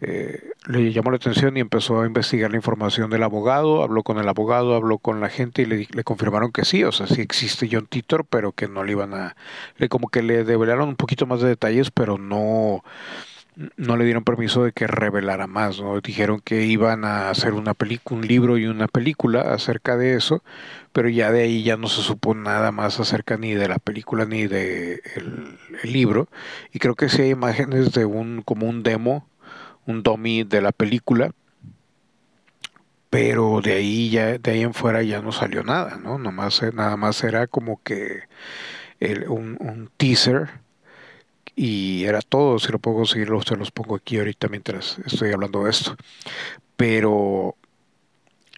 eh, 0.00 0.50
le 0.66 0.92
llamó 0.92 1.10
la 1.10 1.16
atención 1.16 1.56
y 1.56 1.60
empezó 1.60 2.00
a 2.00 2.06
investigar 2.06 2.50
la 2.50 2.56
información 2.56 3.10
del 3.10 3.22
abogado, 3.22 3.82
habló 3.82 4.02
con 4.02 4.18
el 4.18 4.28
abogado, 4.28 4.74
habló 4.74 4.98
con 4.98 5.20
la 5.20 5.30
gente 5.30 5.62
y 5.62 5.66
le, 5.66 5.88
le 5.90 6.04
confirmaron 6.04 6.52
que 6.52 6.64
sí, 6.64 6.84
o 6.84 6.92
sea, 6.92 7.06
sí 7.06 7.20
existe 7.22 7.68
John 7.70 7.86
Titor, 7.86 8.26
pero 8.26 8.52
que 8.52 8.68
no 8.68 8.84
le 8.84 8.92
iban 8.92 9.14
a, 9.14 9.36
le, 9.78 9.88
como 9.88 10.08
que 10.08 10.22
le 10.22 10.44
develaron 10.44 10.88
un 10.90 10.96
poquito 10.96 11.26
más 11.26 11.40
de 11.40 11.48
detalles, 11.48 11.90
pero 11.90 12.18
no, 12.18 12.82
no 13.76 13.96
le 13.96 14.04
dieron 14.04 14.24
permiso 14.24 14.64
de 14.64 14.72
que 14.72 14.86
revelara 14.86 15.46
más, 15.46 15.80
¿no? 15.80 16.00
Dijeron 16.00 16.40
que 16.40 16.64
iban 16.66 17.04
a 17.04 17.30
hacer 17.30 17.54
una 17.54 17.72
película, 17.72 18.20
un 18.20 18.26
libro 18.26 18.58
y 18.58 18.66
una 18.66 18.86
película 18.86 19.40
acerca 19.40 19.96
de 19.96 20.14
eso, 20.14 20.42
pero 20.92 21.08
ya 21.08 21.32
de 21.32 21.42
ahí 21.42 21.62
ya 21.62 21.76
no 21.76 21.88
se 21.88 22.02
supo 22.02 22.34
nada 22.34 22.70
más 22.70 23.00
acerca 23.00 23.38
ni 23.38 23.54
de 23.54 23.68
la 23.68 23.78
película 23.78 24.26
ni 24.26 24.46
de 24.46 25.00
el, 25.14 25.58
libro, 25.84 26.28
y 26.72 26.78
creo 26.78 26.94
que 26.94 27.08
sí 27.08 27.22
hay 27.22 27.30
imágenes 27.30 27.92
de 27.92 28.04
un, 28.04 28.42
como 28.42 28.66
un 28.66 28.82
demo 28.82 29.26
un 29.86 30.02
dummy 30.02 30.44
de 30.44 30.60
la 30.60 30.72
película, 30.72 31.32
pero 33.10 33.60
de 33.62 33.74
ahí 33.74 34.10
ya 34.10 34.38
de 34.38 34.50
ahí 34.50 34.62
en 34.62 34.74
fuera 34.74 35.02
ya 35.02 35.22
no 35.22 35.32
salió 35.32 35.62
nada, 35.62 35.96
¿no? 35.96 36.18
Nomás, 36.18 36.62
nada 36.74 36.96
más 36.96 37.22
era 37.24 37.46
como 37.46 37.82
que 37.82 38.22
un, 39.28 39.56
un, 39.60 39.90
teaser 39.96 40.48
y 41.54 42.04
era 42.04 42.20
todo, 42.20 42.58
si 42.58 42.70
lo 42.72 42.78
puedo 42.78 42.98
conseguir, 42.98 43.28
se 43.46 43.56
los 43.56 43.70
pongo 43.70 43.96
aquí 43.96 44.18
ahorita 44.18 44.48
mientras 44.48 44.98
estoy 45.06 45.32
hablando 45.32 45.64
de 45.64 45.70
esto. 45.70 45.96
Pero 46.76 47.56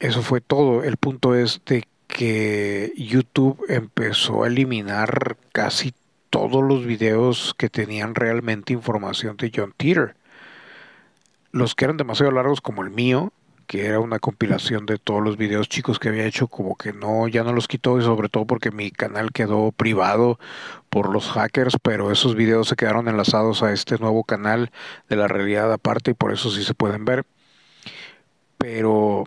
eso 0.01 0.23
fue 0.23 0.41
todo. 0.41 0.83
El 0.83 0.97
punto 0.97 1.35
es 1.35 1.61
de 1.67 1.85
que 2.09 2.93
YouTube 2.97 3.65
empezó 3.69 4.43
a 4.45 4.49
eliminar 4.49 5.37
casi 5.53 5.95
todos 6.31 6.63
los 6.63 6.85
videos 6.85 7.55
que 7.57 7.69
tenían 7.69 8.15
realmente 8.15 8.73
información 8.73 9.37
de 9.37 9.53
John 9.55 9.73
Teeter 9.77 10.17
los 11.53 11.75
que 11.75 11.85
eran 11.85 11.97
demasiado 11.97 12.33
largos 12.33 12.61
como 12.61 12.83
el 12.83 12.91
mío, 12.91 13.33
que 13.69 13.85
era 13.85 14.01
una 14.01 14.19
compilación 14.19 14.87
de 14.87 14.99
todos 14.99 15.23
los 15.23 15.37
videos 15.37 15.69
chicos 15.69 15.99
que 15.99 16.09
había 16.09 16.25
hecho, 16.25 16.49
como 16.49 16.75
que 16.75 16.95
no, 16.95 17.29
ya 17.29 17.45
no 17.45 17.53
los 17.53 17.69
quitó 17.69 17.99
y 17.99 18.03
sobre 18.03 18.31
todo 18.31 18.47
porque 18.47 18.71
mi 18.71 18.91
canal 18.91 19.31
quedó 19.31 19.73
privado 19.73 20.39
por 20.89 21.11
los 21.11 21.29
hackers, 21.31 21.77
pero 21.83 22.11
esos 22.11 22.35
videos 22.35 22.69
se 22.69 22.77
quedaron 22.77 23.09
enlazados 23.09 23.63
a 23.63 23.73
este 23.73 23.99
nuevo 23.99 24.25
canal 24.25 24.71
de 25.11 25.17
la 25.17 25.29
realidad 25.29 25.71
aparte 25.71 26.13
y 26.13 26.15
por 26.15 26.33
eso 26.33 26.51
sí 26.51 26.65
se 26.65 26.73
pueden 26.75 27.05
ver. 27.05 27.27
Pero 28.57 29.27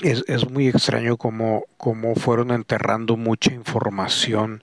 es, 0.00 0.24
es, 0.26 0.50
muy 0.50 0.66
extraño 0.66 1.16
cómo, 1.16 1.64
cómo 1.76 2.16
fueron 2.16 2.50
enterrando 2.50 3.16
mucha 3.16 3.52
información 3.52 4.62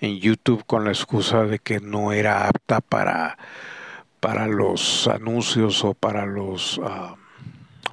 en 0.00 0.18
YouTube 0.18 0.64
con 0.66 0.84
la 0.84 0.90
excusa 0.90 1.44
de 1.44 1.60
que 1.60 1.78
no 1.78 2.12
era 2.12 2.48
apta 2.48 2.80
para, 2.80 3.38
para 4.20 4.46
los 4.46 5.08
anuncios 5.08 5.84
o 5.84 5.94
para 5.94 6.26
los 6.26 6.78
uh, 6.78 7.16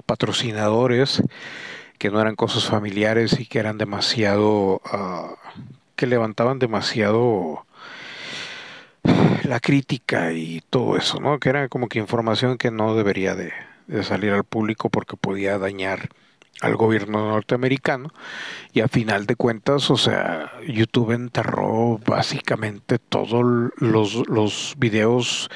patrocinadores, 0.06 1.22
que 1.98 2.10
no 2.10 2.20
eran 2.20 2.36
cosas 2.36 2.66
familiares 2.66 3.40
y 3.40 3.46
que 3.46 3.58
eran 3.58 3.78
demasiado, 3.78 4.80
uh, 4.92 5.34
que 5.96 6.06
levantaban 6.06 6.58
demasiado 6.58 7.66
la 9.42 9.60
crítica 9.60 10.32
y 10.32 10.62
todo 10.68 10.96
eso, 10.96 11.18
¿no? 11.20 11.38
Que 11.38 11.48
era 11.48 11.68
como 11.68 11.88
que 11.88 11.98
información 11.98 12.58
que 12.58 12.70
no 12.70 12.94
debería 12.94 13.34
de, 13.34 13.52
de 13.86 14.04
salir 14.04 14.32
al 14.32 14.44
público 14.44 14.90
porque 14.90 15.16
podía 15.16 15.58
dañar 15.58 16.10
al 16.60 16.76
gobierno 16.76 17.28
norteamericano 17.28 18.10
y 18.72 18.80
a 18.80 18.88
final 18.88 19.26
de 19.26 19.36
cuentas, 19.36 19.90
o 19.90 19.96
sea, 19.96 20.52
YouTube 20.66 21.12
enterró 21.12 21.98
básicamente 22.04 22.98
todos 22.98 23.72
los, 23.76 24.28
los 24.28 24.74
videos 24.76 25.50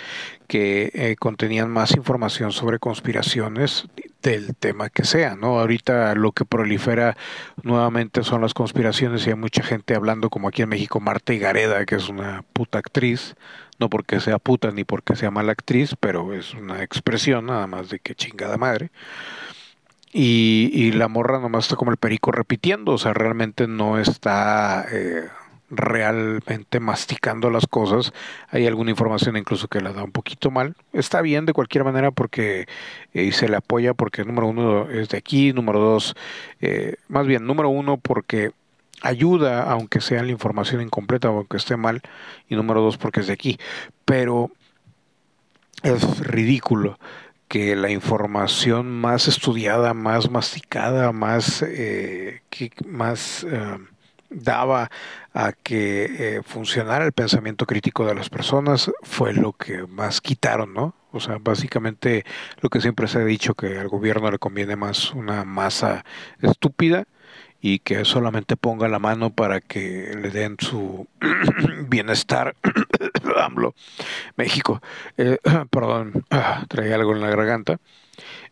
que 0.53 0.91
eh, 0.93 1.17
contenían 1.19 1.71
más 1.71 1.97
información 1.97 2.53
sobre 2.53 2.79
conspiraciones 2.79 3.87
del 4.21 4.55
tema 4.55 4.91
que 4.91 5.05
sea, 5.05 5.35
¿no? 5.35 5.59
Ahorita 5.59 6.15
lo 6.15 6.33
que 6.33 6.45
prolifera 6.45 7.17
nuevamente 7.63 8.23
son 8.23 8.43
las 8.43 8.53
conspiraciones 8.53 9.27
y 9.27 9.31
hay 9.31 9.37
mucha 9.37 9.63
gente 9.63 9.95
hablando 9.95 10.29
como 10.29 10.49
aquí 10.49 10.61
en 10.61 10.69
México 10.69 11.01
Marta 11.01 11.33
Gareda, 11.33 11.87
que 11.87 11.95
es 11.95 12.11
una 12.11 12.45
puta 12.53 12.81
actriz, 12.81 13.35
no 13.79 13.89
porque 13.89 14.21
sea 14.21 14.39
puta 14.39 14.71
ni 14.73 14.85
porque 14.85 15.17
sea 15.17 15.31
mala 15.31 15.53
actriz, 15.53 15.97
pero 15.99 16.35
es 16.35 16.53
una 16.53 16.83
expresión 16.83 17.47
nada 17.47 17.67
más 17.67 17.89
de 17.89 18.01
que 18.01 18.15
chingada 18.15 18.59
madre. 18.59 18.91
Y, 20.13 20.71
y, 20.75 20.93
la 20.93 21.09
morra 21.09 21.41
nomás 21.41 21.65
está 21.65 21.77
como 21.77 21.93
el 21.93 21.97
perico 21.97 22.31
repitiendo, 22.31 22.93
o 22.93 22.99
sea, 22.99 23.15
realmente 23.15 23.67
no 23.67 23.99
está 23.99 24.85
eh, 24.93 25.29
realmente 25.73 26.79
masticando 26.81 27.51
las 27.51 27.67
cosas. 27.67 28.13
Hay 28.51 28.67
alguna 28.67 28.91
información 28.91 29.37
incluso 29.37 29.69
que 29.69 29.81
la 29.81 29.93
da 29.93 30.05
un 30.05 30.13
poquito 30.13 30.51
mal. 30.51 30.77
Está 30.93 31.23
bien 31.23 31.47
de 31.47 31.55
cualquier 31.55 31.85
manera 31.85 32.11
porque 32.11 32.67
eh, 33.15 33.33
se 33.33 33.49
le 33.49 33.57
apoya 33.57 33.95
porque 33.95 34.25
número 34.25 34.47
uno 34.47 34.91
es 34.91 35.09
de 35.09 35.19
aquí, 35.19 35.53
número 35.53 35.81
dos, 35.81 36.15
eh, 36.61 36.97
más 37.09 37.27
bien 37.27 37.47
número 37.47 37.71
uno 37.71 37.97
porque 37.97 38.53
ayuda 39.01 39.65
aunque 39.65 40.01
sea 40.01 40.23
la 40.23 40.31
información 40.31 40.81
incompleta 40.81 41.31
o 41.31 41.39
aunque 41.39 41.57
esté 41.57 41.77
mal 41.77 42.03
y 42.49 42.55
número 42.55 42.83
dos 42.83 42.99
porque 42.99 43.21
es 43.21 43.27
de 43.27 43.33
aquí. 43.33 43.59
Pero 44.05 44.51
es 45.83 46.21
ridículo 46.21 46.99
que 47.49 47.77
la 47.77 47.91
información 47.91 48.91
más 48.91 49.29
estudiada, 49.29 49.93
más 49.93 50.31
masticada, 50.31 51.13
más, 51.13 51.63
eh, 51.63 52.41
que 52.49 52.71
más 52.87 53.45
eh, 53.45 53.79
daba 54.31 54.91
a 55.35 55.53
que 55.53 56.37
eh, 56.37 56.43
funcionara 56.45 57.05
el 57.05 57.13
pensamiento 57.13 57.67
crítico 57.67 58.07
de 58.07 58.15
las 58.15 58.29
personas 58.29 58.91
fue 59.03 59.33
lo 59.33 59.53
que 59.53 59.87
más 59.87 60.21
quitaron, 60.21 60.75
¿no? 60.75 60.95
O 61.13 61.21
sea, 61.21 61.39
básicamente 61.41 62.25
lo 62.61 62.71
que 62.71 62.81
siempre 62.81 63.07
se 63.07 63.19
ha 63.19 63.25
dicho 63.25 63.55
que 63.55 63.79
al 63.79 63.89
gobierno 63.89 64.31
le 64.31 64.39
conviene 64.39 64.77
más 64.77 65.13
una 65.13 65.45
masa 65.45 66.05
estúpida 66.41 67.05
y 67.61 67.79
que 67.79 68.05
solamente 68.05 68.57
ponga 68.57 68.89
la 68.89 68.99
mano 68.99 69.31
para 69.31 69.61
que 69.61 70.15
le 70.21 70.31
den 70.31 70.57
su 70.59 71.07
bienestar. 71.89 72.57
AMLO, 73.37 73.75
México, 74.37 74.83
eh, 75.17 75.39
perdón, 75.71 76.25
ah, 76.31 76.65
traía 76.69 76.97
algo 76.97 77.13
en 77.13 77.21
la 77.21 77.31
garganta. 77.31 77.79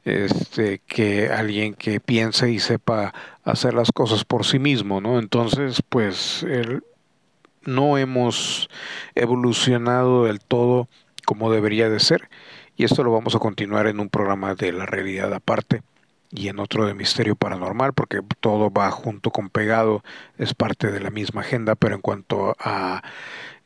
Este, 0.04 0.80
que 0.86 1.28
alguien 1.28 1.74
que 1.74 2.00
piense 2.00 2.50
y 2.50 2.58
sepa 2.58 3.12
hacer 3.44 3.74
las 3.74 3.92
cosas 3.92 4.24
por 4.24 4.46
sí 4.46 4.58
mismo, 4.58 5.00
¿no? 5.00 5.18
Entonces, 5.18 5.82
pues, 5.86 6.46
no 7.66 7.98
hemos 7.98 8.70
evolucionado 9.14 10.24
del 10.24 10.40
todo 10.40 10.88
como 11.26 11.52
debería 11.52 11.90
de 11.90 12.00
ser. 12.00 12.30
Y 12.76 12.84
esto 12.84 13.04
lo 13.04 13.12
vamos 13.12 13.34
a 13.34 13.40
continuar 13.40 13.88
en 13.88 14.00
un 14.00 14.08
programa 14.08 14.54
de 14.54 14.72
la 14.72 14.86
realidad 14.86 15.34
aparte 15.34 15.82
y 16.32 16.48
en 16.48 16.60
otro 16.60 16.86
de 16.86 16.94
Misterio 16.94 17.36
Paranormal, 17.36 17.92
porque 17.92 18.20
todo 18.40 18.70
va 18.70 18.90
junto 18.90 19.30
con 19.30 19.48
pegado, 19.48 20.02
es 20.38 20.54
parte 20.54 20.90
de 20.90 21.00
la 21.00 21.10
misma 21.10 21.40
agenda, 21.40 21.74
pero 21.74 21.94
en 21.96 22.00
cuanto 22.00 22.56
a 22.58 23.02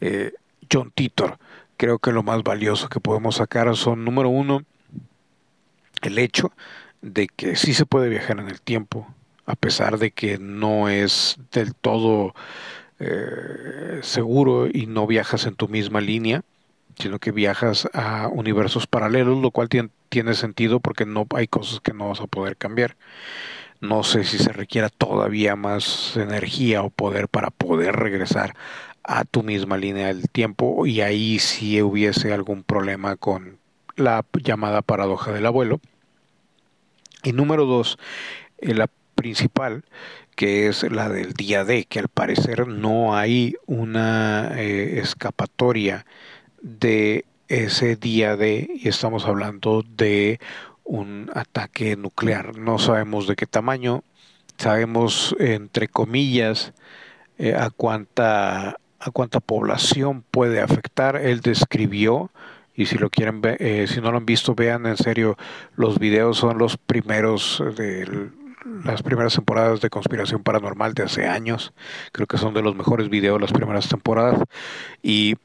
eh, 0.01 0.33
John 0.73 0.91
Titor, 0.95 1.39
creo 1.77 1.99
que 1.99 2.13
lo 2.13 2.23
más 2.23 2.43
valioso 2.43 2.89
que 2.89 3.01
podemos 3.01 3.37
sacar 3.37 3.75
son, 3.77 4.05
número 4.05 4.31
uno, 4.31 4.63
el 6.03 6.19
hecho 6.19 6.53
de 7.03 7.29
que 7.29 7.57
sí 7.57 7.75
se 7.75 7.87
puede 7.87 8.09
viajar 8.09 8.39
en 8.39 8.49
el 8.49 8.61
tiempo, 8.61 9.07
a 9.47 9.57
pesar 9.57 9.99
de 9.99 10.11
que 10.11 10.39
no 10.39 10.89
es 10.89 11.37
del 11.53 11.75
todo 11.75 12.35
eh, 12.99 14.01
seguro 14.03 14.69
y 14.73 14.87
no 14.87 15.07
viajas 15.07 15.47
en 15.47 15.55
tu 15.55 15.69
misma 15.69 16.01
línea, 16.01 16.43
sino 16.99 17.19
que 17.19 17.33
viajas 17.33 17.89
a 17.93 18.29
universos 18.29 18.87
paralelos, 18.87 19.41
lo 19.41 19.51
cual 19.51 19.69
tiene, 19.69 20.35
sentido 20.35 20.81
porque 20.81 21.07
no 21.07 21.27
hay 21.35 21.49
cosas 21.49 21.81
que 21.81 21.93
no 21.93 22.09
vas 22.09 22.21
a 22.21 22.27
poder 22.27 22.57
cambiar. 22.57 22.97
No 23.81 24.05
sé 24.05 24.25
si 24.25 24.39
se 24.39 24.53
requiera 24.53 24.89
todavía 24.89 25.57
más 25.57 26.17
energía 26.17 26.83
o 26.83 26.91
poder 26.91 27.29
para 27.29 27.51
poder 27.51 27.97
regresar 27.97 28.55
a 29.03 29.25
tu 29.25 29.43
misma 29.43 29.77
línea 29.77 30.07
del 30.07 30.29
tiempo 30.31 30.87
y 30.87 31.01
ahí 31.01 31.39
si 31.39 31.83
hubiese 31.83 32.33
algún 32.33 32.63
problema 32.63 33.17
con 33.17 33.59
la 33.97 34.25
llamada 34.43 34.83
paradoja 34.83 35.33
del 35.33 35.47
abuelo. 35.47 35.81
Y 37.23 37.33
número 37.33 37.67
dos, 37.67 37.99
eh, 38.59 38.75
la 38.75 38.89
principal, 39.15 39.85
que 40.37 40.69
es 40.69 40.83
la 40.91 41.09
del 41.09 41.33
día 41.33 41.65
D, 41.65 41.85
que 41.85 41.99
al 41.99 42.09
parecer 42.09 42.67
no 42.67 43.17
hay 43.17 43.57
una 43.67 44.53
eh, 44.57 44.99
escapatoria 45.01 46.05
de 46.65 47.27
ese 47.49 47.95
día 47.95 48.37
de, 48.37 48.69
y 48.75 48.89
estamos 48.89 49.27
hablando 49.27 49.85
de 49.97 50.41
un 50.83 51.31
ataque 51.35 51.97
nuclear. 51.97 52.57
No 52.57 52.79
sabemos 52.79 53.29
de 53.29 53.37
qué 53.37 53.47
tamaño, 53.47 54.03
sabemos 54.57 55.37
entre 55.39 55.89
comillas 55.89 56.73
eh, 57.39 57.55
a 57.55 57.71
cuánta 57.71 58.79
a 58.99 59.11
cuánta 59.11 59.41
población 59.41 60.25
puede 60.31 60.61
afectar. 60.63 61.17
Él 61.17 61.41
describió 61.41 62.31
y 62.75 62.87
si 62.87 62.97
lo 62.97 63.11
quieren 63.11 63.43
ver, 63.43 63.59
eh, 63.61 63.87
si 63.87 64.01
no 64.01 64.11
lo 64.11 64.17
han 64.17 64.25
visto, 64.27 64.55
vean 64.55 64.87
en 64.87 64.97
serio 64.97 65.37
los 65.77 65.99
videos 65.99 66.39
son 66.39 66.57
los 66.57 66.79
primeros 66.79 67.63
de 67.77 68.31
las 68.83 69.03
primeras 69.03 69.35
temporadas 69.35 69.83
de 69.83 69.91
Conspiración 69.91 70.43
Paranormal 70.43 70.95
de 70.95 71.03
hace 71.03 71.29
años. 71.29 71.75
Creo 72.13 72.27
que 72.27 72.39
son 72.39 72.55
de 72.55 72.63
los 72.63 72.75
mejores 72.75 73.11
videos 73.11 73.39
las 73.39 73.53
primeras 73.53 73.91
temporadas 73.91 74.41
y 75.03 75.37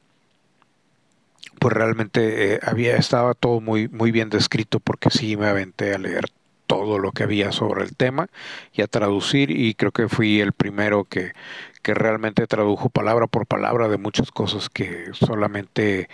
pues 1.59 1.73
realmente 1.73 2.55
eh, 2.55 2.59
había 2.63 2.97
estaba 2.97 3.33
todo 3.33 3.61
muy 3.61 3.87
muy 3.89 4.11
bien 4.11 4.29
descrito 4.29 4.79
porque 4.79 5.09
sí 5.09 5.37
me 5.37 5.47
aventé 5.47 5.93
a 5.93 5.97
leer 5.99 6.25
todo 6.69 6.99
lo 6.99 7.11
que 7.13 7.23
había 7.23 7.51
sobre 7.51 7.83
el 7.83 7.95
tema 7.95 8.27
y 8.73 8.83
a 8.83 8.87
traducir 8.87 9.49
y 9.49 9.73
creo 9.73 9.91
que 9.91 10.07
fui 10.07 10.39
el 10.39 10.53
primero 10.53 11.03
que, 11.03 11.33
que 11.81 11.95
realmente 11.95 12.45
tradujo 12.45 12.89
palabra 12.89 13.25
por 13.25 13.47
palabra 13.47 13.87
de 13.87 13.97
muchas 13.97 14.31
cosas 14.31 14.69
que 14.69 15.05
solamente 15.13 16.09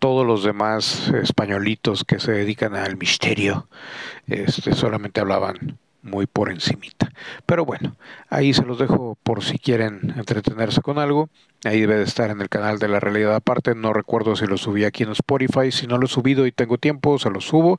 todos 0.00 0.26
los 0.26 0.42
demás 0.42 1.08
españolitos 1.22 2.02
que 2.04 2.18
se 2.18 2.32
dedican 2.32 2.74
al 2.74 2.96
misterio 2.96 3.68
este, 4.26 4.74
solamente 4.74 5.20
hablaban 5.20 5.78
muy 6.02 6.26
por 6.26 6.50
encimita. 6.50 7.12
Pero 7.46 7.64
bueno, 7.64 7.96
ahí 8.28 8.52
se 8.52 8.64
los 8.64 8.78
dejo 8.78 9.16
por 9.22 9.42
si 9.42 9.58
quieren 9.58 10.14
entretenerse 10.16 10.82
con 10.82 10.98
algo. 10.98 11.30
Ahí 11.64 11.80
debe 11.80 11.96
de 11.96 12.04
estar 12.04 12.30
en 12.30 12.40
el 12.40 12.48
canal 12.48 12.78
de 12.78 12.88
la 12.88 13.00
realidad 13.00 13.34
aparte. 13.34 13.74
No 13.74 13.92
recuerdo 13.92 14.36
si 14.36 14.46
lo 14.46 14.58
subí 14.58 14.84
aquí 14.84 15.04
en 15.04 15.12
Spotify. 15.12 15.70
Si 15.70 15.86
no 15.86 15.98
lo 15.98 16.06
he 16.06 16.08
subido 16.08 16.46
y 16.46 16.52
tengo 16.52 16.78
tiempo, 16.78 17.18
se 17.18 17.30
lo 17.30 17.40
subo. 17.40 17.78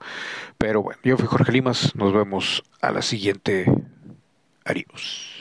Pero 0.57 0.81
bueno, 0.81 0.99
yo 1.03 1.17
fui 1.17 1.27
Jorge 1.27 1.51
Limas. 1.51 1.95
Nos 1.95 2.13
vemos 2.13 2.63
a 2.81 2.91
la 2.91 3.01
siguiente. 3.01 3.65
Adiós. 4.65 5.32